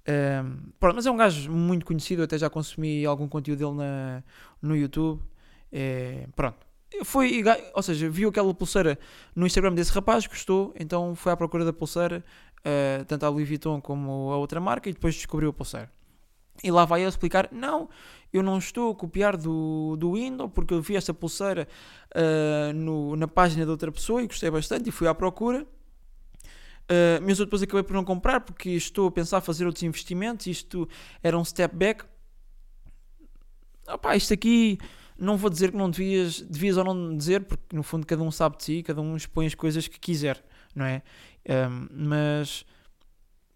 Um, 0.10 0.72
pronto, 0.80 0.96
mas 0.96 1.06
é 1.06 1.12
um 1.12 1.18
gajo 1.18 1.52
muito 1.52 1.86
conhecido, 1.86 2.24
até 2.24 2.38
já 2.38 2.50
consumi 2.50 3.06
algum 3.06 3.28
conteúdo 3.28 3.60
dele 3.60 3.76
na, 3.76 4.24
no 4.62 4.76
YouTube. 4.76 5.22
É, 5.72 6.28
pronto. 6.36 6.66
Foi, 7.04 7.44
ou 7.74 7.84
seja, 7.84 8.10
viu 8.10 8.30
aquela 8.30 8.54
pulseira 8.54 8.98
no 9.36 9.46
Instagram 9.46 9.74
desse 9.74 9.92
rapaz, 9.92 10.26
gostou, 10.26 10.74
então 10.80 11.14
foi 11.16 11.34
à 11.34 11.38
procura 11.38 11.66
da 11.66 11.74
pulseira, 11.74 12.24
uh, 12.60 13.06
tanto 13.06 13.26
a 13.26 13.30
Louis 13.30 13.48
Vuitton 13.48 13.82
como 13.82 14.32
a 14.32 14.38
outra 14.38 14.60
marca, 14.60 14.90
e 14.90 14.94
depois 14.94 15.16
descobriu 15.16 15.50
a 15.50 15.54
pulseira. 15.54 15.92
E 16.64 16.72
lá 16.72 16.86
vai 16.86 17.02
ele 17.02 17.10
explicar: 17.10 17.50
não, 17.52 17.90
eu 18.34 18.42
não 18.42 18.58
estou 18.58 18.92
a 18.92 18.96
copiar 18.96 19.38
do, 19.38 19.96
do 19.98 20.14
Windows, 20.14 20.52
porque 20.54 20.74
eu 20.74 20.82
vi 20.82 20.96
essa 20.96 21.14
pulseira 21.14 21.68
uh, 22.16 22.74
no, 22.74 23.16
na 23.16 23.28
página 23.28 23.66
de 23.66 23.72
outra 23.72 23.92
pessoa 23.92 24.22
e 24.22 24.28
gostei 24.28 24.50
bastante 24.50 24.90
e 24.90 24.92
fui 24.92 25.08
à 25.08 25.14
procura. 25.14 25.64
Uh, 26.90 27.20
mas 27.22 27.38
eu 27.38 27.46
depois 27.46 27.62
acabei 27.62 27.84
por 27.84 27.94
não 27.94 28.04
comprar 28.04 28.40
porque 28.40 28.70
estou 28.70 29.08
a 29.08 29.12
pensar 29.12 29.42
fazer 29.42 29.66
outros 29.66 29.84
investimentos. 29.84 30.48
Isto 30.48 30.88
era 31.22 31.38
um 31.38 31.44
step 31.44 31.76
back. 31.76 32.06
Opa, 33.88 34.16
isto 34.16 34.34
aqui 34.34 34.78
não 35.18 35.36
vou 35.38 35.50
dizer 35.50 35.72
que 35.72 35.78
não 35.78 35.90
devias, 35.90 36.42
devias 36.42 36.78
ou 36.78 36.84
não 36.84 37.16
dizer, 37.16 37.44
porque 37.44 37.76
no 37.76 37.84
fundo 37.84 38.06
cada 38.06 38.22
um 38.22 38.32
sabe 38.32 38.58
de 38.58 38.64
si, 38.64 38.84
cada 38.84 39.02
um 39.02 39.16
expõe 39.16 39.48
as 39.48 39.56
coisas 39.56 39.88
que 39.88 40.00
quiser, 40.00 40.44
não 40.76 40.86
é? 40.86 41.02
Um, 41.48 41.88
mas 42.10 42.66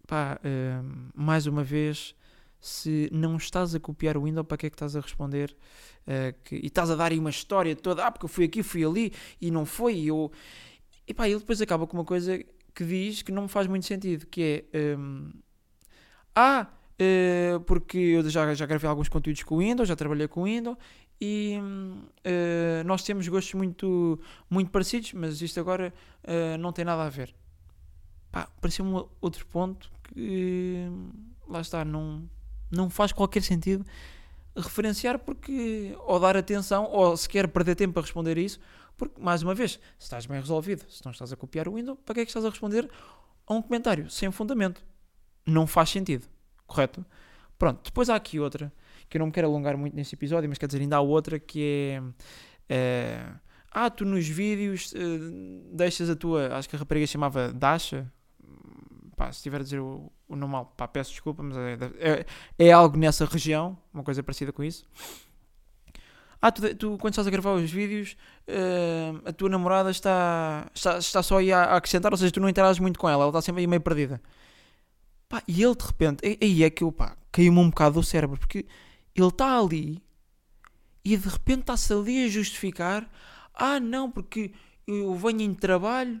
pá, 0.06 0.40
um, 0.44 1.08
mais 1.14 1.46
uma 1.46 1.62
vez, 1.62 2.14
se 2.58 3.10
não 3.12 3.36
estás 3.36 3.74
a 3.74 3.80
copiar 3.80 4.16
o 4.16 4.24
Windows, 4.24 4.46
para 4.46 4.56
que 4.56 4.66
é 4.66 4.70
que 4.70 4.76
estás 4.76 4.96
a 4.96 5.00
responder? 5.00 5.54
Uh, 6.06 6.34
que, 6.42 6.56
e 6.56 6.66
estás 6.66 6.90
a 6.90 6.96
dar 6.96 7.12
aí 7.12 7.18
uma 7.18 7.30
história 7.30 7.76
toda, 7.76 8.06
ah, 8.06 8.10
porque 8.10 8.24
eu 8.24 8.28
fui 8.28 8.44
aqui, 8.44 8.62
fui 8.62 8.84
ali 8.84 9.12
e 9.40 9.50
não 9.50 9.66
foi, 9.66 9.94
e 9.94 10.08
eu. 10.08 10.30
E 11.06 11.12
pá, 11.12 11.28
ele 11.28 11.38
depois 11.40 11.60
acaba 11.60 11.86
com 11.86 11.96
uma 11.96 12.04
coisa 12.04 12.38
que 12.74 12.84
diz 12.84 13.22
que 13.22 13.32
não 13.32 13.42
me 13.42 13.48
faz 13.48 13.66
muito 13.66 13.84
sentido, 13.84 14.26
que 14.26 14.64
é 14.72 14.96
um, 14.96 15.30
ah, 16.34 16.66
uh, 17.00 17.60
porque 17.60 17.98
eu 17.98 18.28
já, 18.30 18.54
já 18.54 18.64
gravei 18.64 18.88
alguns 18.88 19.08
conteúdos 19.08 19.42
com 19.42 19.56
o 19.56 19.58
Windows, 19.58 19.88
já 19.88 19.96
trabalhei 19.96 20.28
com 20.28 20.42
o 20.42 20.44
Windows 20.44 20.78
e 21.20 21.58
uh, 21.58 22.84
nós 22.86 23.02
temos 23.02 23.28
gostos 23.28 23.54
muito, 23.54 24.18
muito 24.48 24.70
parecidos, 24.70 25.12
mas 25.12 25.42
isto 25.42 25.60
agora 25.60 25.92
não 26.58 26.72
tem 26.72 26.84
nada 26.84 27.02
a 27.02 27.10
ver. 27.10 27.34
Pá, 28.32 28.48
pareceu-me 28.60 29.04
outro 29.20 29.46
ponto 29.46 29.92
que, 30.02 30.88
lá 31.48 31.60
está, 31.60 31.84
não, 31.84 32.28
não 32.70 32.90
faz 32.90 33.12
qualquer 33.12 33.42
sentido 33.42 33.84
referenciar 34.56 35.18
porque, 35.18 35.96
ou 36.00 36.18
dar 36.18 36.36
atenção, 36.36 36.84
ou 36.90 37.16
sequer 37.16 37.48
perder 37.48 37.74
tempo 37.74 37.94
para 37.94 38.02
responder 38.02 38.36
a 38.36 38.40
isso, 38.40 38.60
porque, 38.96 39.20
mais 39.20 39.42
uma 39.42 39.54
vez, 39.54 39.72
se 39.98 40.04
estás 40.04 40.26
bem 40.26 40.38
resolvido, 40.38 40.84
se 40.88 41.04
não 41.04 41.12
estás 41.12 41.32
a 41.32 41.36
copiar 41.36 41.68
o 41.68 41.74
Windows, 41.74 41.98
para 42.04 42.14
que 42.14 42.20
é 42.20 42.24
que 42.24 42.30
estás 42.30 42.44
a 42.44 42.50
responder 42.50 42.90
a 43.46 43.54
um 43.54 43.62
comentário 43.62 44.10
sem 44.10 44.30
fundamento? 44.30 44.84
Não 45.46 45.66
faz 45.66 45.90
sentido, 45.90 46.26
correto? 46.66 47.04
Pronto, 47.58 47.80
depois 47.84 48.10
há 48.10 48.16
aqui 48.16 48.38
outra, 48.38 48.72
que 49.08 49.16
eu 49.16 49.20
não 49.20 49.26
me 49.26 49.32
quero 49.32 49.46
alongar 49.46 49.76
muito 49.76 49.94
neste 49.94 50.14
episódio, 50.14 50.48
mas 50.48 50.58
quer 50.58 50.66
dizer, 50.66 50.80
ainda 50.80 50.96
há 50.96 51.00
outra 51.00 51.38
que 51.38 51.62
é. 51.62 52.02
é 52.68 53.26
ah, 53.74 53.88
tu 53.88 54.04
nos 54.04 54.28
vídeos 54.28 54.92
uh, 54.92 55.74
deixas 55.74 56.10
a 56.10 56.14
tua. 56.14 56.54
Acho 56.54 56.68
que 56.68 56.76
a 56.76 56.78
rapariga 56.78 57.06
chamava 57.06 57.50
Dasha. 57.52 58.12
Pá, 59.22 59.30
se 59.30 59.38
estiver 59.38 59.60
a 59.60 59.62
dizer 59.62 59.78
o, 59.78 60.10
o 60.28 60.34
nome 60.34 60.50
mal, 60.50 60.66
pá, 60.76 60.88
peço 60.88 61.12
desculpa, 61.12 61.44
mas 61.44 61.56
é, 61.56 61.78
é, 62.00 62.26
é, 62.58 62.72
algo 62.72 62.96
nessa 62.98 63.24
região, 63.24 63.78
uma 63.94 64.02
coisa 64.02 64.20
parecida 64.20 64.52
com 64.52 64.64
isso. 64.64 64.84
Ah, 66.40 66.50
tu, 66.50 66.74
tu 66.74 66.98
quando 66.98 67.12
estás 67.12 67.28
a 67.28 67.30
gravar 67.30 67.52
os 67.52 67.70
vídeos, 67.70 68.16
uh, 68.48 69.22
a 69.24 69.32
tua 69.32 69.48
namorada 69.48 69.92
está, 69.92 70.68
está, 70.74 70.98
está 70.98 71.22
só 71.22 71.38
aí 71.38 71.52
a, 71.52 71.76
acrescentar, 71.76 72.10
ou 72.10 72.18
seja, 72.18 72.32
tu 72.32 72.40
não 72.40 72.48
interages 72.48 72.80
muito 72.80 72.98
com 72.98 73.08
ela, 73.08 73.22
ela 73.22 73.30
está 73.30 73.40
sempre 73.40 73.60
aí 73.60 73.66
meio 73.68 73.80
perdida. 73.80 74.20
Pá, 75.28 75.40
e 75.46 75.62
ele 75.62 75.76
de 75.76 75.84
repente, 75.84 76.38
aí 76.42 76.64
é 76.64 76.68
que 76.68 76.82
eu, 76.82 76.90
pá, 76.90 77.16
caiu-me 77.30 77.60
um 77.60 77.70
bocado 77.70 78.00
do 78.00 78.02
cérebro, 78.02 78.36
porque 78.36 78.66
ele 79.14 79.28
está 79.28 79.56
ali 79.56 80.02
e 81.04 81.16
de 81.16 81.28
repente 81.28 81.60
está-se 81.60 81.92
ali 81.92 82.24
a 82.24 82.28
justificar: 82.28 83.08
ah, 83.54 83.78
não, 83.78 84.10
porque 84.10 84.50
eu 84.84 85.14
venho 85.14 85.42
em 85.42 85.54
trabalho 85.54 86.20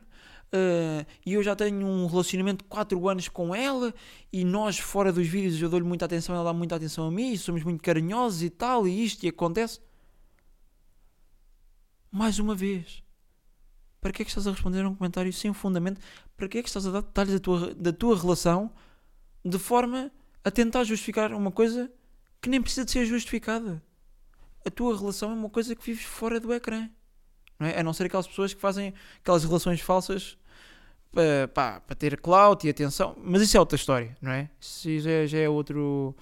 uh, 0.52 1.06
e 1.24 1.34
eu 1.34 1.42
já 1.42 1.56
tenho 1.56 1.86
um 1.86 2.06
relacionamento 2.06 2.64
de 2.64 2.68
4 2.68 3.08
anos 3.08 3.28
com 3.28 3.54
ela 3.54 3.94
e 4.32 4.44
nós, 4.44 4.78
fora 4.78 5.12
dos 5.12 5.26
vídeos, 5.26 5.60
eu 5.60 5.68
dou-lhe 5.68 5.86
muita 5.86 6.04
atenção, 6.04 6.34
ela 6.34 6.44
dá 6.44 6.52
muita 6.52 6.76
atenção 6.76 7.06
a 7.06 7.10
mim, 7.10 7.36
somos 7.36 7.62
muito 7.62 7.82
carinhosos 7.82 8.42
e 8.42 8.50
tal, 8.50 8.86
e 8.86 9.04
isto 9.04 9.24
e 9.24 9.28
acontece. 9.28 9.80
Mais 12.10 12.38
uma 12.38 12.54
vez. 12.54 13.02
Para 14.00 14.12
que 14.12 14.22
é 14.22 14.24
que 14.24 14.30
estás 14.30 14.46
a 14.46 14.50
responder 14.50 14.84
a 14.84 14.88
um 14.88 14.94
comentário 14.94 15.32
sem 15.32 15.52
fundamento? 15.52 16.00
Para 16.36 16.48
que 16.48 16.58
é 16.58 16.62
que 16.62 16.68
estás 16.68 16.86
a 16.86 16.90
dar 16.90 17.02
detalhes 17.02 17.34
da 17.34 17.40
tua, 17.40 17.74
da 17.74 17.92
tua 17.92 18.18
relação 18.18 18.70
de 19.44 19.58
forma 19.58 20.10
a 20.44 20.50
tentar 20.50 20.84
justificar 20.84 21.32
uma 21.32 21.52
coisa 21.52 21.90
que 22.40 22.50
nem 22.50 22.60
precisa 22.60 22.84
de 22.84 22.90
ser 22.90 23.06
justificada. 23.06 23.82
A 24.66 24.70
tua 24.70 24.96
relação 24.96 25.30
é 25.30 25.34
uma 25.34 25.48
coisa 25.48 25.74
que 25.74 25.84
vives 25.84 26.04
fora 26.04 26.40
do 26.40 26.52
ecrã. 26.52 26.90
Não 27.58 27.68
é? 27.68 27.78
A 27.78 27.82
não 27.82 27.92
ser 27.92 28.06
aquelas 28.06 28.26
pessoas 28.26 28.52
que 28.52 28.60
fazem 28.60 28.92
aquelas 29.20 29.44
relações 29.44 29.80
falsas 29.80 30.36
para, 31.12 31.48
pá, 31.48 31.80
para 31.80 31.94
ter 31.94 32.20
clout 32.20 32.66
e 32.66 32.70
atenção. 32.70 33.14
Mas 33.22 33.42
isso 33.42 33.56
é 33.56 33.60
outra 33.60 33.76
história, 33.76 34.16
não 34.20 34.32
é? 34.32 34.50
Isso 34.60 34.98
já, 35.00 35.10
é, 35.10 35.26
já 35.26 35.38
é 35.38 35.48
outro, 35.48 36.16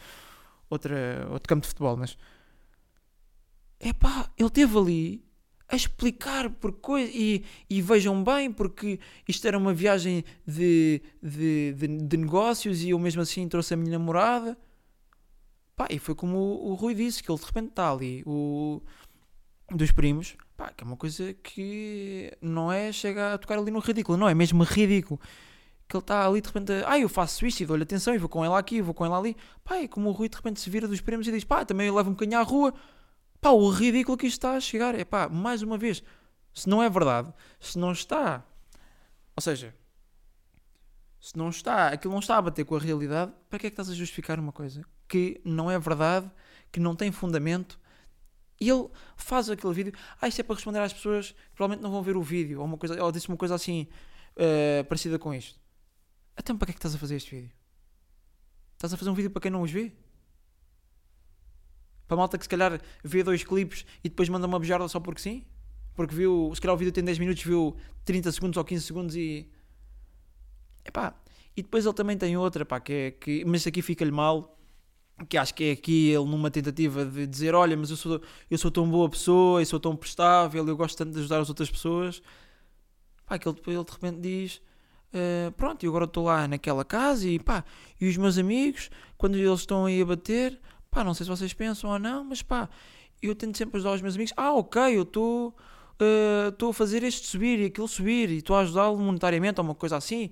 outra, 0.68 1.26
outro 1.30 1.48
campo 1.48 1.62
de 1.62 1.68
futebol. 1.68 1.96
Mas 1.96 2.18
é 3.78 3.92
pá, 3.92 4.28
ele 4.36 4.50
teve 4.50 4.76
ali 4.76 5.24
a 5.68 5.76
explicar 5.76 6.50
por 6.50 6.72
coisas 6.72 7.14
e, 7.14 7.44
e, 7.68 7.80
vejam 7.80 8.22
bem, 8.24 8.52
porque 8.52 8.98
isto 9.26 9.46
era 9.46 9.56
uma 9.56 9.72
viagem 9.72 10.24
de, 10.44 11.00
de, 11.22 11.72
de, 11.74 11.98
de, 11.98 12.16
negócios 12.16 12.82
e 12.82 12.90
eu 12.90 12.98
mesmo 12.98 13.22
assim 13.22 13.48
trouxe 13.48 13.74
a 13.74 13.76
minha 13.76 13.92
namorada. 13.92 14.58
Pá, 15.76 15.86
e 15.88 15.98
foi 15.98 16.14
como 16.16 16.36
o, 16.36 16.72
o 16.72 16.74
Rui 16.74 16.94
disse, 16.94 17.22
que 17.22 17.30
ele 17.30 17.38
de 17.38 17.46
repente 17.46 17.68
está 17.68 17.90
ali, 17.90 18.22
o, 18.26 18.82
dos 19.70 19.92
primos, 19.92 20.36
pá, 20.60 20.70
que 20.76 20.84
é 20.84 20.86
uma 20.86 20.96
coisa 20.96 21.32
que 21.32 22.36
não 22.42 22.70
é, 22.70 22.92
chega 22.92 23.32
a 23.32 23.38
tocar 23.38 23.58
ali 23.58 23.70
no 23.70 23.78
ridículo, 23.78 24.18
não, 24.18 24.28
é 24.28 24.34
mesmo 24.34 24.62
ridículo. 24.62 25.18
Que 25.88 25.96
ele 25.96 26.02
está 26.02 26.26
ali 26.26 26.42
de 26.42 26.48
repente, 26.48 26.72
ah, 26.86 26.98
eu 26.98 27.08
faço 27.08 27.46
isto 27.46 27.62
e 27.62 27.66
dou-lhe 27.66 27.82
atenção 27.82 28.14
e 28.14 28.18
vou 28.18 28.28
com 28.28 28.44
ela 28.44 28.58
aqui, 28.58 28.82
vou 28.82 28.92
com 28.92 29.04
ela 29.06 29.18
ali. 29.18 29.34
Pá, 29.64 29.76
é 29.76 29.88
como 29.88 30.10
o 30.10 30.12
Rui 30.12 30.28
de 30.28 30.36
repente 30.36 30.60
se 30.60 30.68
vira 30.68 30.86
dos 30.86 31.00
primos 31.00 31.26
e 31.26 31.32
diz, 31.32 31.44
pá, 31.44 31.64
também 31.64 31.86
eu 31.86 31.94
levo 31.94 32.10
um 32.10 32.12
bocadinho 32.12 32.38
à 32.38 32.42
rua. 32.42 32.74
Pá, 33.40 33.50
o 33.50 33.70
ridículo 33.70 34.18
que 34.18 34.26
isto 34.26 34.36
está 34.36 34.52
a 34.52 34.60
chegar 34.60 34.94
é, 34.94 35.02
pá, 35.02 35.30
mais 35.30 35.62
uma 35.62 35.78
vez, 35.78 36.02
se 36.52 36.68
não 36.68 36.82
é 36.82 36.90
verdade, 36.90 37.32
se 37.58 37.78
não 37.78 37.92
está, 37.92 38.44
ou 39.34 39.40
seja, 39.40 39.74
se 41.18 41.38
não 41.38 41.48
está, 41.48 41.88
aquilo 41.88 42.12
não 42.12 42.20
está 42.20 42.36
a 42.36 42.42
bater 42.42 42.66
com 42.66 42.76
a 42.76 42.78
realidade, 42.78 43.32
para 43.48 43.58
que 43.58 43.66
é 43.66 43.70
que 43.70 43.74
estás 43.74 43.88
a 43.88 43.94
justificar 43.94 44.38
uma 44.38 44.52
coisa 44.52 44.84
que 45.08 45.40
não 45.42 45.70
é 45.70 45.78
verdade, 45.78 46.30
que 46.70 46.78
não 46.78 46.94
tem 46.94 47.10
fundamento? 47.10 47.79
E 48.60 48.68
ele 48.68 48.88
faz 49.16 49.48
aquele 49.48 49.72
vídeo, 49.72 49.92
ah, 50.20 50.28
isto 50.28 50.40
é 50.40 50.42
para 50.42 50.54
responder 50.54 50.80
às 50.80 50.92
pessoas 50.92 51.32
que 51.32 51.54
provavelmente 51.54 51.82
não 51.82 51.90
vão 51.90 52.02
ver 52.02 52.16
o 52.16 52.22
vídeo, 52.22 52.60
ou, 52.60 52.66
uma 52.66 52.76
coisa, 52.76 53.02
ou 53.02 53.10
disse 53.10 53.26
uma 53.28 53.36
coisa 53.36 53.54
assim, 53.54 53.88
uh, 54.36 54.84
parecida 54.84 55.18
com 55.18 55.32
isto. 55.32 55.58
Então 56.38 56.56
para 56.58 56.66
que 56.66 56.72
é 56.72 56.74
que 56.74 56.78
estás 56.78 56.94
a 56.94 56.98
fazer 56.98 57.16
este 57.16 57.34
vídeo? 57.34 57.50
Estás 58.74 58.92
a 58.92 58.96
fazer 58.98 59.10
um 59.10 59.14
vídeo 59.14 59.30
para 59.30 59.40
quem 59.40 59.50
não 59.50 59.62
os 59.62 59.70
vê? 59.70 59.92
Para 62.06 62.16
malta 62.16 62.36
que 62.36 62.44
se 62.44 62.48
calhar 62.48 62.80
vê 63.02 63.22
dois 63.22 63.44
clipes 63.44 63.86
e 64.04 64.08
depois 64.08 64.28
manda 64.28 64.46
uma 64.46 64.58
bejarda 64.58 64.86
só 64.88 65.00
porque 65.00 65.20
sim? 65.22 65.46
Porque 65.94 66.14
viu, 66.14 66.52
se 66.54 66.60
calhar 66.60 66.74
o 66.74 66.78
vídeo 66.78 66.92
tem 66.92 67.04
10 67.04 67.18
minutos, 67.18 67.42
viu 67.42 67.76
30 68.04 68.32
segundos 68.32 68.56
ou 68.56 68.64
15 68.64 68.84
segundos 68.84 69.16
e. 69.16 69.50
Epá. 70.84 71.14
E 71.56 71.62
depois 71.62 71.84
ele 71.84 71.94
também 71.94 72.16
tem 72.16 72.36
outra, 72.36 72.64
pá, 72.64 72.80
que 72.80 72.92
é 72.92 73.10
que. 73.10 73.44
Mas 73.44 73.66
aqui 73.66 73.82
fica-lhe 73.82 74.10
mal 74.10 74.59
que 75.28 75.36
acho 75.36 75.54
que 75.54 75.64
é 75.64 75.72
aqui 75.72 76.10
ele 76.10 76.24
numa 76.24 76.50
tentativa 76.50 77.04
de 77.04 77.26
dizer 77.26 77.54
olha, 77.54 77.76
mas 77.76 77.90
eu 77.90 77.96
sou, 77.96 78.20
eu 78.50 78.58
sou 78.58 78.70
tão 78.70 78.88
boa 78.88 79.08
pessoa, 79.08 79.60
eu 79.60 79.66
sou 79.66 79.78
tão 79.78 79.94
prestável, 79.94 80.66
eu 80.66 80.76
gosto 80.76 80.96
tanto 80.96 81.12
de 81.12 81.18
ajudar 81.20 81.40
as 81.40 81.48
outras 81.48 81.70
pessoas 81.70 82.22
pá, 83.26 83.38
que 83.38 83.48
ele, 83.48 83.58
ele 83.66 83.84
de 83.84 83.92
repente 83.92 84.20
diz 84.20 84.62
uh, 85.12 85.52
pronto, 85.52 85.84
eu 85.84 85.90
agora 85.90 86.04
estou 86.06 86.24
lá 86.24 86.48
naquela 86.48 86.84
casa 86.84 87.28
e 87.28 87.38
pá, 87.38 87.64
e 88.00 88.08
os 88.08 88.16
meus 88.16 88.38
amigos 88.38 88.90
quando 89.18 89.36
eles 89.36 89.60
estão 89.60 89.84
aí 89.84 90.00
a 90.00 90.06
bater 90.06 90.58
pá, 90.90 91.04
não 91.04 91.14
sei 91.14 91.24
se 91.24 91.30
vocês 91.30 91.52
pensam 91.52 91.90
ou 91.90 91.98
não, 91.98 92.24
mas 92.24 92.42
pá, 92.42 92.68
eu 93.22 93.34
tento 93.34 93.56
sempre 93.56 93.76
ajudar 93.76 93.94
os 93.94 94.02
meus 94.02 94.14
amigos. 94.14 94.32
Ah, 94.36 94.52
ok, 94.54 94.96
eu 94.96 95.02
estou 95.02 95.54
estou 96.48 96.68
uh, 96.68 96.70
a 96.70 96.74
fazer 96.74 97.02
este 97.02 97.26
subir 97.26 97.58
e 97.60 97.66
aquilo 97.66 97.86
subir 97.86 98.30
e 98.30 98.38
estou 98.38 98.56
a 98.56 98.60
ajudá-lo 98.60 98.98
monetariamente 98.98 99.60
ou 99.60 99.66
uma 99.66 99.74
coisa 99.74 99.96
assim. 99.96 100.30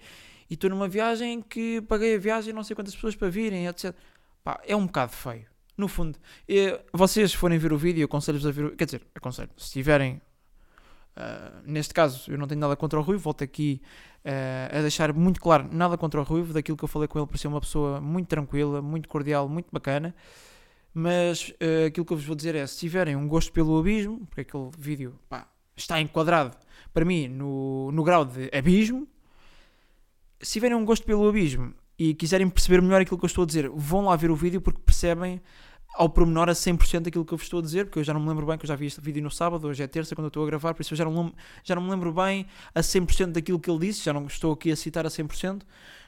E 0.50 0.54
estou 0.54 0.70
numa 0.70 0.88
viagem 0.88 1.42
que 1.42 1.82
paguei 1.82 2.14
a 2.14 2.18
viagem 2.18 2.54
não 2.54 2.64
sei 2.64 2.74
quantas 2.74 2.94
pessoas 2.94 3.14
para 3.14 3.28
virem, 3.28 3.66
etc. 3.66 3.94
Pá, 4.42 4.60
é 4.66 4.74
um 4.74 4.86
bocado 4.86 5.12
feio. 5.12 5.46
No 5.76 5.86
fundo, 5.86 6.18
vocês 6.92 7.32
forem 7.32 7.56
ver 7.56 7.72
o 7.72 7.78
vídeo, 7.78 8.04
aconselho-vos 8.04 8.46
a 8.46 8.50
ver 8.50 8.64
o, 8.64 8.76
Quer 8.76 8.84
dizer, 8.84 9.06
aconselho, 9.14 9.50
se 9.56 9.70
tiverem. 9.70 10.20
Uh, 11.16 11.62
neste 11.64 11.94
caso, 11.94 12.30
eu 12.30 12.38
não 12.38 12.46
tenho 12.46 12.60
nada 12.60 12.76
contra 12.76 12.98
o 12.98 13.02
Ruivo, 13.02 13.22
volto 13.22 13.42
aqui 13.42 13.80
uh, 14.24 14.78
a 14.78 14.82
deixar 14.82 15.12
muito 15.12 15.40
claro 15.40 15.68
nada 15.72 15.96
contra 15.96 16.20
o 16.20 16.24
Ruivo, 16.24 16.52
daquilo 16.52 16.76
que 16.76 16.84
eu 16.84 16.88
falei 16.88 17.08
com 17.08 17.18
ele, 17.18 17.26
parecia 17.26 17.48
uma 17.48 17.60
pessoa 17.60 18.00
muito 18.00 18.28
tranquila, 18.28 18.82
muito 18.82 19.08
cordial, 19.08 19.48
muito 19.48 19.68
bacana. 19.72 20.14
Mas 20.92 21.50
uh, 21.50 21.86
aquilo 21.86 22.04
que 22.04 22.12
eu 22.12 22.16
vos 22.16 22.26
vou 22.26 22.34
dizer 22.34 22.56
é: 22.56 22.66
se 22.66 22.78
tiverem 22.78 23.14
um 23.14 23.28
gosto 23.28 23.52
pelo 23.52 23.78
abismo, 23.78 24.26
porque 24.26 24.40
aquele 24.40 24.70
vídeo 24.76 25.18
pá, 25.28 25.46
está 25.76 26.00
enquadrado 26.00 26.56
para 26.92 27.04
mim 27.04 27.28
no, 27.28 27.92
no 27.92 28.02
grau 28.02 28.24
de 28.24 28.50
abismo, 28.52 29.06
se 30.40 30.54
tiverem 30.54 30.76
um 30.76 30.84
gosto 30.84 31.06
pelo 31.06 31.28
abismo 31.28 31.72
e 31.98 32.14
quiserem 32.14 32.48
perceber 32.48 32.80
melhor 32.80 33.00
aquilo 33.00 33.18
que 33.18 33.24
eu 33.24 33.28
estou 33.28 33.42
a 33.42 33.46
dizer, 33.46 33.68
vão 33.70 34.04
lá 34.04 34.16
ver 34.16 34.30
o 34.30 34.36
vídeo 34.36 34.60
porque 34.60 34.80
percebem 34.80 35.40
ao 35.94 36.08
pormenor 36.08 36.48
a 36.48 36.52
100% 36.52 37.08
aquilo 37.08 37.24
que 37.24 37.32
eu 37.32 37.38
vos 37.38 37.46
estou 37.46 37.58
a 37.58 37.62
dizer, 37.62 37.86
porque 37.86 37.98
eu 37.98 38.04
já 38.04 38.14
não 38.14 38.20
me 38.20 38.28
lembro 38.28 38.46
bem, 38.46 38.56
que 38.56 38.64
eu 38.64 38.68
já 38.68 38.76
vi 38.76 38.86
este 38.86 39.00
vídeo 39.00 39.22
no 39.22 39.30
sábado, 39.30 39.66
hoje 39.66 39.82
é 39.82 39.86
terça, 39.86 40.14
quando 40.14 40.26
eu 40.26 40.28
estou 40.28 40.44
a 40.44 40.46
gravar, 40.46 40.74
por 40.74 40.82
isso 40.82 40.94
eu 40.94 40.96
já 40.96 41.04
não, 41.04 41.34
já 41.64 41.74
não 41.74 41.82
me 41.82 41.90
lembro 41.90 42.12
bem 42.12 42.46
a 42.72 42.80
100% 42.80 43.32
daquilo 43.32 43.58
que 43.58 43.68
ele 43.68 43.80
disse, 43.80 44.04
já 44.04 44.12
não 44.12 44.26
estou 44.26 44.52
aqui 44.52 44.70
a 44.70 44.76
citar 44.76 45.04
a 45.04 45.08
100%, 45.08 45.62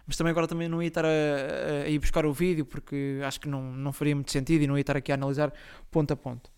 mas 0.06 0.16
também 0.16 0.30
agora 0.30 0.46
também 0.46 0.68
não 0.68 0.80
ia 0.80 0.88
estar 0.88 1.04
a, 1.04 1.08
a, 1.08 1.82
a 1.86 1.88
ir 1.88 1.98
buscar 1.98 2.24
o 2.24 2.32
vídeo, 2.32 2.64
porque 2.64 3.20
acho 3.24 3.40
que 3.40 3.48
não, 3.48 3.72
não 3.72 3.92
faria 3.92 4.14
muito 4.14 4.30
sentido 4.30 4.62
e 4.62 4.66
não 4.66 4.76
ia 4.76 4.82
estar 4.82 4.96
aqui 4.96 5.10
a 5.10 5.16
analisar 5.16 5.52
ponto 5.90 6.12
a 6.12 6.16
ponto. 6.16 6.50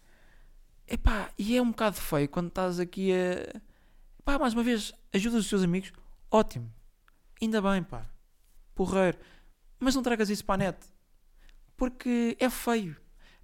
Epá, 0.86 1.30
e 1.38 1.56
é 1.56 1.62
um 1.62 1.70
bocado 1.70 1.96
feio 1.96 2.28
quando 2.28 2.48
estás 2.48 2.78
aqui 2.78 3.12
a... 3.14 3.60
Pá, 4.24 4.38
mais 4.38 4.52
uma 4.52 4.62
vez, 4.62 4.92
ajuda 5.12 5.38
os 5.38 5.48
teus 5.48 5.62
amigos, 5.62 5.90
ótimo, 6.30 6.70
ainda 7.40 7.62
bem, 7.62 7.82
pá, 7.82 8.04
porreiro, 8.74 9.18
mas 9.78 9.94
não 9.94 10.02
tragas 10.02 10.30
isso 10.30 10.44
para 10.44 10.54
a 10.54 10.66
net, 10.66 10.78
porque 11.76 12.36
é 12.38 12.48
feio 12.48 12.96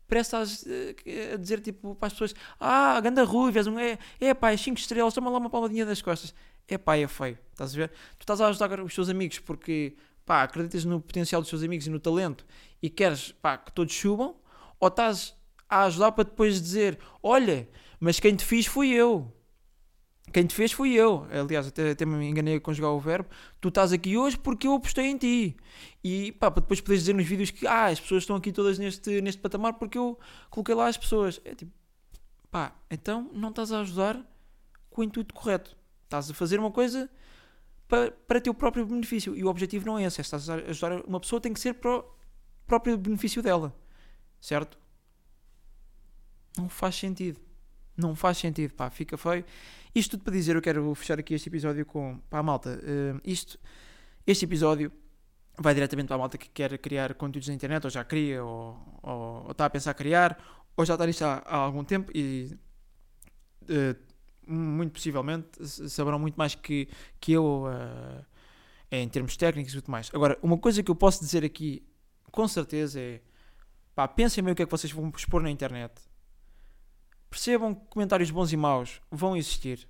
parece 0.08 0.34
uh, 0.34 1.34
a 1.34 1.36
dizer 1.36 1.60
tipo 1.60 1.94
para 1.94 2.06
as 2.06 2.14
pessoas: 2.14 2.34
Ah, 2.58 2.98
ganda 3.00 3.24
um. 3.24 3.78
É, 3.78 3.98
é 4.18 4.34
pá, 4.34 4.50
é 4.50 4.56
5 4.56 4.78
estrelas, 4.78 5.14
toma 5.14 5.30
lá 5.30 5.38
uma 5.38 5.50
palmadinha 5.50 5.84
das 5.84 6.02
costas. 6.02 6.34
É 6.66 6.76
pá, 6.76 6.96
é 6.96 7.06
feio, 7.06 7.38
estás 7.52 7.74
a 7.74 7.76
ver? 7.76 7.88
Tu 8.18 8.22
estás 8.22 8.40
a 8.40 8.48
ajudar 8.48 8.80
os 8.80 8.94
teus 8.94 9.08
amigos 9.08 9.38
porque 9.38 9.96
pá, 10.24 10.42
acreditas 10.42 10.84
no 10.84 11.00
potencial 11.00 11.40
dos 11.40 11.50
teus 11.50 11.62
amigos 11.62 11.86
e 11.86 11.90
no 11.90 12.00
talento 12.00 12.44
e 12.82 12.90
queres 12.90 13.32
pá, 13.32 13.56
que 13.56 13.72
todos 13.72 13.94
subam, 13.94 14.36
ou 14.80 14.88
estás 14.88 15.34
a 15.68 15.84
ajudar 15.84 16.12
para 16.12 16.24
depois 16.24 16.60
dizer: 16.60 16.98
Olha, 17.22 17.68
mas 18.00 18.18
quem 18.18 18.34
te 18.34 18.44
fiz 18.44 18.66
fui 18.66 18.88
eu. 18.88 19.32
Quem 20.32 20.46
te 20.46 20.54
fez 20.54 20.72
fui 20.72 20.92
eu. 20.92 21.26
Aliás, 21.30 21.66
até, 21.66 21.90
até 21.90 22.04
me 22.04 22.28
enganei 22.28 22.56
a 22.56 22.60
conjugar 22.60 22.90
o 22.90 23.00
verbo. 23.00 23.28
Tu 23.60 23.68
estás 23.68 23.92
aqui 23.92 24.16
hoje 24.16 24.38
porque 24.38 24.66
eu 24.66 24.74
apostei 24.74 25.06
em 25.06 25.16
ti. 25.16 25.56
E 26.02 26.32
pá, 26.32 26.50
para 26.50 26.60
depois 26.60 26.80
poderes 26.80 27.02
dizer 27.02 27.14
nos 27.14 27.26
vídeos 27.26 27.50
que 27.50 27.66
ah, 27.66 27.86
as 27.86 28.00
pessoas 28.00 28.22
estão 28.22 28.36
aqui 28.36 28.52
todas 28.52 28.78
neste, 28.78 29.20
neste 29.20 29.40
patamar 29.40 29.74
porque 29.74 29.96
eu 29.96 30.18
coloquei 30.50 30.74
lá 30.74 30.86
as 30.86 30.96
pessoas. 30.96 31.40
É 31.44 31.54
tipo, 31.54 31.72
pá, 32.50 32.74
então 32.90 33.30
não 33.32 33.50
estás 33.50 33.72
a 33.72 33.80
ajudar 33.80 34.20
com 34.90 35.00
o 35.00 35.04
intuito 35.04 35.34
correto. 35.34 35.76
Estás 36.04 36.30
a 36.30 36.34
fazer 36.34 36.58
uma 36.58 36.70
coisa 36.70 37.10
para, 37.86 38.10
para 38.10 38.40
teu 38.40 38.52
próprio 38.52 38.86
benefício. 38.86 39.34
E 39.34 39.44
o 39.44 39.48
objetivo 39.48 39.86
não 39.86 39.98
é 39.98 40.04
esse. 40.04 40.20
É 40.20 40.22
estás 40.22 40.48
a 40.48 40.54
ajudar 40.54 41.00
uma 41.06 41.20
pessoa, 41.20 41.40
tem 41.40 41.52
que 41.52 41.60
ser 41.60 41.74
para 41.74 41.98
o 41.98 42.04
próprio 42.66 42.96
benefício 42.98 43.42
dela. 43.42 43.74
Certo? 44.40 44.78
Não 46.56 46.68
faz 46.68 46.96
sentido. 46.96 47.47
Não 47.98 48.14
faz 48.14 48.38
sentido, 48.38 48.72
pá, 48.74 48.88
fica 48.90 49.18
feio. 49.18 49.44
Isto 49.92 50.12
tudo 50.12 50.24
para 50.24 50.32
dizer, 50.32 50.54
eu 50.54 50.62
quero 50.62 50.94
fechar 50.94 51.18
aqui 51.18 51.34
este 51.34 51.48
episódio 51.48 51.84
com, 51.84 52.18
pá, 52.30 52.42
malta, 52.42 52.78
uh, 52.78 53.20
isto, 53.24 53.58
este 54.24 54.44
episódio 54.44 54.92
vai 55.58 55.74
diretamente 55.74 56.06
para 56.06 56.14
a 56.14 56.18
malta 56.18 56.38
que 56.38 56.48
quer 56.48 56.78
criar 56.78 57.14
conteúdos 57.14 57.48
na 57.48 57.54
internet, 57.54 57.84
ou 57.84 57.90
já 57.90 58.04
cria, 58.04 58.44
ou, 58.44 58.78
ou, 59.02 59.44
ou 59.46 59.50
está 59.50 59.64
a 59.64 59.70
pensar 59.70 59.92
criar, 59.94 60.38
ou 60.76 60.84
já 60.84 60.94
está 60.94 61.04
nisto 61.04 61.22
há, 61.22 61.42
há 61.44 61.56
algum 61.56 61.82
tempo 61.82 62.12
e 62.14 62.56
uh, 63.64 63.96
muito 64.46 64.92
possivelmente 64.92 65.66
saberão 65.66 66.20
muito 66.20 66.36
mais 66.36 66.54
que, 66.54 66.88
que 67.20 67.32
eu 67.32 67.64
uh, 67.64 68.24
em 68.90 69.08
termos 69.08 69.36
técnicos 69.36 69.74
e 69.74 69.80
tudo 69.80 69.90
mais. 69.90 70.08
Agora, 70.14 70.38
uma 70.40 70.56
coisa 70.56 70.82
que 70.82 70.90
eu 70.90 70.94
posso 70.94 71.18
dizer 71.20 71.44
aqui 71.44 71.84
com 72.30 72.46
certeza 72.46 73.00
é 73.00 73.20
pá, 73.94 74.06
pensem 74.06 74.42
bem 74.44 74.52
o 74.52 74.56
que 74.56 74.62
é 74.62 74.66
que 74.66 74.70
vocês 74.70 74.92
vão 74.92 75.12
expor 75.16 75.42
na 75.42 75.50
internet. 75.50 75.92
Percebam 77.30 77.74
que 77.74 77.86
comentários 77.86 78.30
bons 78.30 78.52
e 78.52 78.56
maus 78.56 79.00
vão 79.10 79.36
existir. 79.36 79.88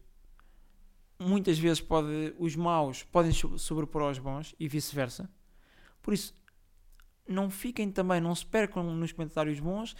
Muitas 1.19 1.59
vezes 1.59 1.81
pode, 1.81 2.35
os 2.39 2.55
maus 2.55 3.03
podem 3.05 3.33
sobrepor 3.33 4.03
aos 4.03 4.19
bons 4.19 4.55
e 4.59 4.69
vice-versa. 4.69 5.29
Por 6.03 6.15
isso, 6.15 6.35
não 7.27 7.51
fiquem 7.51 7.91
também, 7.91 8.21
não 8.21 8.35
se 8.35 8.47
percam 8.47 8.83
nos 8.83 9.13
comentários 9.13 9.59
bons 9.59 9.95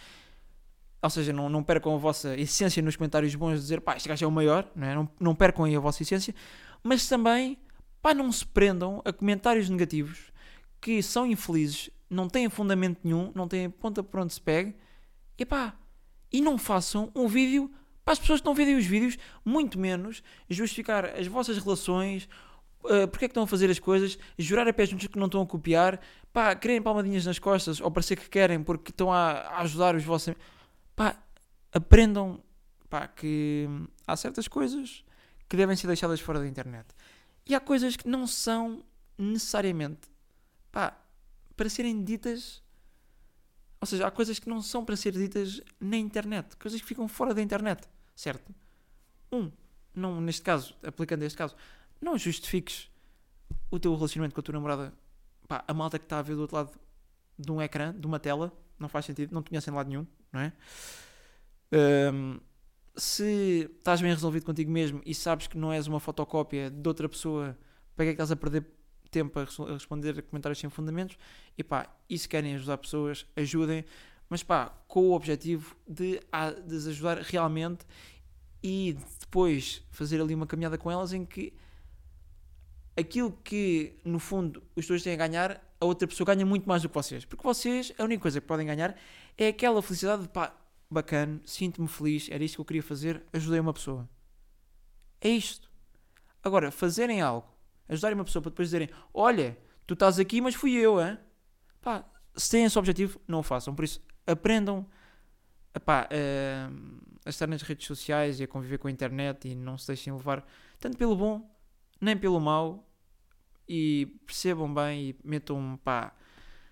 ou 1.01 1.09
seja, 1.09 1.31
não, 1.31 1.47
não 1.49 1.63
percam 1.63 1.95
a 1.95 1.97
vossa 1.97 2.35
essência 2.35 2.81
nos 2.81 2.95
comentários 2.95 3.33
bons 3.35 3.55
de 3.55 3.61
dizer 3.61 3.81
pá, 3.81 3.95
este 3.95 4.09
gajo 4.09 4.25
é 4.25 4.27
o 4.27 4.31
maior, 4.31 4.69
não, 4.75 4.87
é? 4.87 4.95
não, 4.95 5.09
não 5.19 5.35
percam 5.35 5.63
aí 5.65 5.75
a 5.75 5.79
vossa 5.79 6.03
essência, 6.03 6.35
mas 6.83 7.07
também 7.07 7.57
pá, 8.01 8.13
não 8.13 8.31
se 8.31 8.45
prendam 8.45 9.01
a 9.05 9.13
comentários 9.13 9.69
negativos 9.69 10.31
que 10.81 11.01
são 11.01 11.25
infelizes, 11.25 11.89
não 12.09 12.27
têm 12.27 12.49
fundamento 12.49 12.99
nenhum, 13.03 13.31
não 13.33 13.47
têm 13.47 13.69
ponta 13.69 14.03
por 14.03 14.19
onde 14.19 14.33
se 14.33 14.41
pegue, 14.41 14.75
e 15.37 15.45
pá, 15.45 15.73
e 16.31 16.41
não 16.41 16.57
façam 16.57 17.11
um 17.15 17.27
vídeo 17.27 17.71
para 18.03 18.13
as 18.13 18.19
pessoas 18.19 18.41
que 18.41 18.45
não 18.45 18.55
veem 18.55 18.75
os 18.75 18.85
vídeos, 18.85 19.17
muito 19.45 19.77
menos 19.77 20.23
justificar 20.49 21.05
as 21.05 21.27
vossas 21.27 21.57
relações, 21.57 22.27
uh, 22.83 23.07
porque 23.07 23.25
é 23.25 23.27
que 23.27 23.31
estão 23.31 23.43
a 23.43 23.47
fazer 23.47 23.69
as 23.69 23.79
coisas, 23.79 24.17
jurar 24.37 24.67
a 24.67 24.73
pés 24.73 24.89
juntos 24.89 25.07
que 25.07 25.19
não 25.19 25.27
estão 25.27 25.41
a 25.41 25.45
copiar, 25.45 25.99
pá, 26.33 26.55
querem 26.55 26.81
palmadinhas 26.81 27.25
nas 27.25 27.37
costas, 27.37 27.79
ou 27.79 27.91
parecer 27.91 28.15
que 28.15 28.29
querem 28.29 28.63
porque 28.63 28.91
estão 28.91 29.11
a, 29.11 29.31
a 29.31 29.61
ajudar 29.61 29.95
os 29.95 30.03
vossos 30.03 30.33
pá, 30.95 31.15
aprendam 31.71 32.41
pá, 32.89 33.07
que 33.07 33.67
há 34.07 34.15
certas 34.15 34.47
coisas 34.47 35.03
que 35.47 35.55
devem 35.55 35.75
ser 35.75 35.87
deixadas 35.87 36.19
fora 36.19 36.39
da 36.39 36.47
internet. 36.47 36.87
E 37.45 37.55
há 37.55 37.59
coisas 37.59 37.95
que 37.95 38.07
não 38.07 38.27
são 38.27 38.83
necessariamente 39.17 40.07
pá, 40.71 40.97
para 41.55 41.69
serem 41.69 42.03
ditas. 42.03 42.63
Ou 43.81 43.87
seja, 43.87 44.07
há 44.07 44.11
coisas 44.11 44.39
que 44.39 44.49
não 44.49 44.61
são 44.61 44.83
para 44.83 44.95
ser 44.95 45.13
ditas 45.13 45.61
na 45.79 45.97
internet, 45.97 46.57
coisas 46.57 46.81
que 46.81 46.87
ficam 46.87 47.07
fora 47.07 47.33
da 47.33 47.41
internet, 47.41 47.87
certo? 48.15 48.53
Um, 49.31 49.51
não, 49.95 50.19
neste 50.19 50.41
caso, 50.41 50.75
aplicando 50.83 51.23
este 51.23 51.37
caso, 51.37 51.55
não 52.01 52.17
justifiques 52.17 52.89
o 53.71 53.79
teu 53.79 53.95
relacionamento 53.95 54.35
com 54.35 54.41
a 54.41 54.43
tua 54.43 54.53
namorada, 54.53 54.93
pá, 55.47 55.63
a 55.67 55.73
malta 55.73 55.97
que 55.97 56.05
está 56.05 56.19
a 56.19 56.21
ver 56.21 56.35
do 56.35 56.41
outro 56.41 56.57
lado 56.57 56.71
de 57.37 57.51
um 57.51 57.61
ecrã, 57.61 57.93
de 57.93 58.05
uma 58.05 58.19
tela, 58.19 58.51
não 58.77 58.89
faz 58.89 59.05
sentido, 59.05 59.33
não 59.33 59.41
te 59.41 59.49
conhecem 59.49 59.71
de 59.71 59.77
lado 59.77 59.87
nenhum, 59.87 60.05
não 60.31 60.41
é? 60.41 60.53
Um, 62.13 62.39
se 62.95 63.69
estás 63.77 64.01
bem 64.01 64.11
resolvido 64.11 64.45
contigo 64.45 64.71
mesmo 64.71 65.01
e 65.05 65.15
sabes 65.15 65.47
que 65.47 65.57
não 65.57 65.71
és 65.71 65.87
uma 65.87 65.99
fotocópia 65.99 66.69
de 66.69 66.87
outra 66.87 67.07
pessoa, 67.07 67.57
para 67.95 68.05
que 68.05 68.09
é 68.09 68.13
que 68.13 68.21
estás 68.21 68.31
a 68.31 68.35
perder 68.35 68.65
tempo 69.09 69.39
a 69.39 69.73
responder 69.73 70.21
comentários 70.23 70.59
sem 70.59 70.69
fundamentos? 70.69 71.17
E 71.57 71.63
pá, 71.63 71.87
e 72.09 72.17
se 72.17 72.27
querem 72.27 72.55
ajudar 72.55 72.77
pessoas, 72.77 73.25
ajudem, 73.35 73.85
mas 74.29 74.43
pá, 74.43 74.73
com 74.87 75.09
o 75.09 75.13
objetivo 75.13 75.75
de, 75.87 76.19
de 76.65 76.75
as 76.75 76.87
ajudar 76.87 77.17
realmente 77.17 77.85
e 78.61 78.97
depois 79.19 79.81
fazer 79.91 80.21
ali 80.21 80.35
uma 80.35 80.45
caminhada 80.45 80.77
com 80.77 80.91
elas 80.91 81.13
em 81.13 81.25
que 81.25 81.53
aquilo 82.95 83.31
que 83.43 83.93
no 84.03 84.19
fundo 84.19 84.61
os 84.75 84.85
dois 84.85 85.01
têm 85.01 85.13
a 85.13 85.15
ganhar, 85.15 85.63
a 85.79 85.85
outra 85.85 86.07
pessoa 86.07 86.25
ganha 86.25 86.45
muito 86.45 86.67
mais 86.67 86.81
do 86.81 86.89
que 86.89 86.95
vocês. 86.95 87.25
Porque 87.25 87.43
vocês, 87.43 87.93
a 87.97 88.03
única 88.03 88.21
coisa 88.21 88.41
que 88.41 88.47
podem 88.47 88.67
ganhar 88.67 88.95
é 89.37 89.47
aquela 89.47 89.81
felicidade 89.81 90.23
de 90.23 90.29
pá, 90.29 90.53
bacana, 90.89 91.39
sinto-me 91.45 91.87
feliz, 91.87 92.27
era 92.29 92.43
isto 92.43 92.55
que 92.55 92.61
eu 92.61 92.65
queria 92.65 92.83
fazer, 92.83 93.23
ajudei 93.31 93.59
uma 93.59 93.73
pessoa. 93.73 94.09
É 95.21 95.29
isto. 95.29 95.69
Agora, 96.43 96.71
fazerem 96.71 97.21
algo, 97.21 97.47
ajudarem 97.89 98.15
uma 98.15 98.23
pessoa 98.23 98.41
para 98.41 98.51
depois 98.51 98.67
dizerem: 98.67 98.89
Olha, 99.13 99.57
tu 99.85 99.93
estás 99.93 100.19
aqui, 100.19 100.39
mas 100.39 100.55
fui 100.55 100.73
eu, 100.73 101.01
hein? 101.01 101.17
Pá, 101.81 102.05
se 102.35 102.51
têm 102.51 102.65
esse 102.65 102.77
objetivo, 102.77 103.19
não 103.27 103.39
o 103.39 103.43
façam. 103.43 103.75
Por 103.75 103.83
isso, 103.83 104.01
aprendam 104.25 104.85
epá, 105.73 106.07
a 107.25 107.29
estar 107.29 107.47
nas 107.47 107.61
redes 107.61 107.85
sociais 107.87 108.39
e 108.39 108.43
a 108.43 108.47
conviver 108.47 108.77
com 108.77 108.87
a 108.87 108.91
internet 108.91 109.47
e 109.47 109.55
não 109.55 109.77
se 109.77 109.87
deixem 109.87 110.13
levar 110.13 110.45
tanto 110.79 110.97
pelo 110.97 111.15
bom 111.15 111.49
nem 111.99 112.15
pelo 112.15 112.39
mau 112.39 112.87
e 113.67 114.07
percebam 114.25 114.73
bem 114.73 115.09
e 115.09 115.15
metam, 115.23 115.79
pá, 115.83 116.13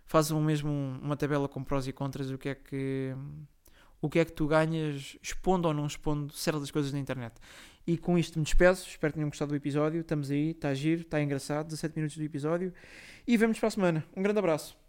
façam 0.06 0.42
mesmo 0.42 0.72
uma 1.02 1.16
tabela 1.16 1.48
com 1.48 1.64
prós 1.64 1.88
e 1.88 1.94
contras, 1.94 2.32
o 2.32 2.38
que 2.38 2.50
é 2.50 2.56
que 2.56 3.14
o 4.00 4.10
que 4.10 4.20
é 4.20 4.26
que 4.26 4.32
tu 4.32 4.48
ganhas 4.48 5.18
expondo 5.22 5.68
ou 5.68 5.74
não 5.74 5.86
expondo 5.86 6.32
certas 6.34 6.70
coisas 6.70 6.94
na 6.94 7.00
internet. 7.00 7.36
E 7.88 7.98
com 7.98 8.18
isto 8.18 8.38
me 8.38 8.44
despeço, 8.44 8.86
espero 8.88 9.14
que 9.14 9.18
tenham 9.18 9.30
gostado 9.30 9.50
do 9.50 9.56
episódio, 9.56 10.02
estamos 10.02 10.30
aí, 10.30 10.52
está 10.52 10.74
giro, 10.74 11.02
está 11.02 11.22
engraçado, 11.22 11.68
17 11.68 11.96
minutos 11.96 12.18
do 12.18 12.24
episódio. 12.24 12.74
E 13.26 13.38
vemos 13.38 13.58
para 13.58 13.68
a 13.68 13.72
semana. 13.72 14.06
Um 14.16 14.22
grande 14.22 14.40
abraço. 14.40 14.87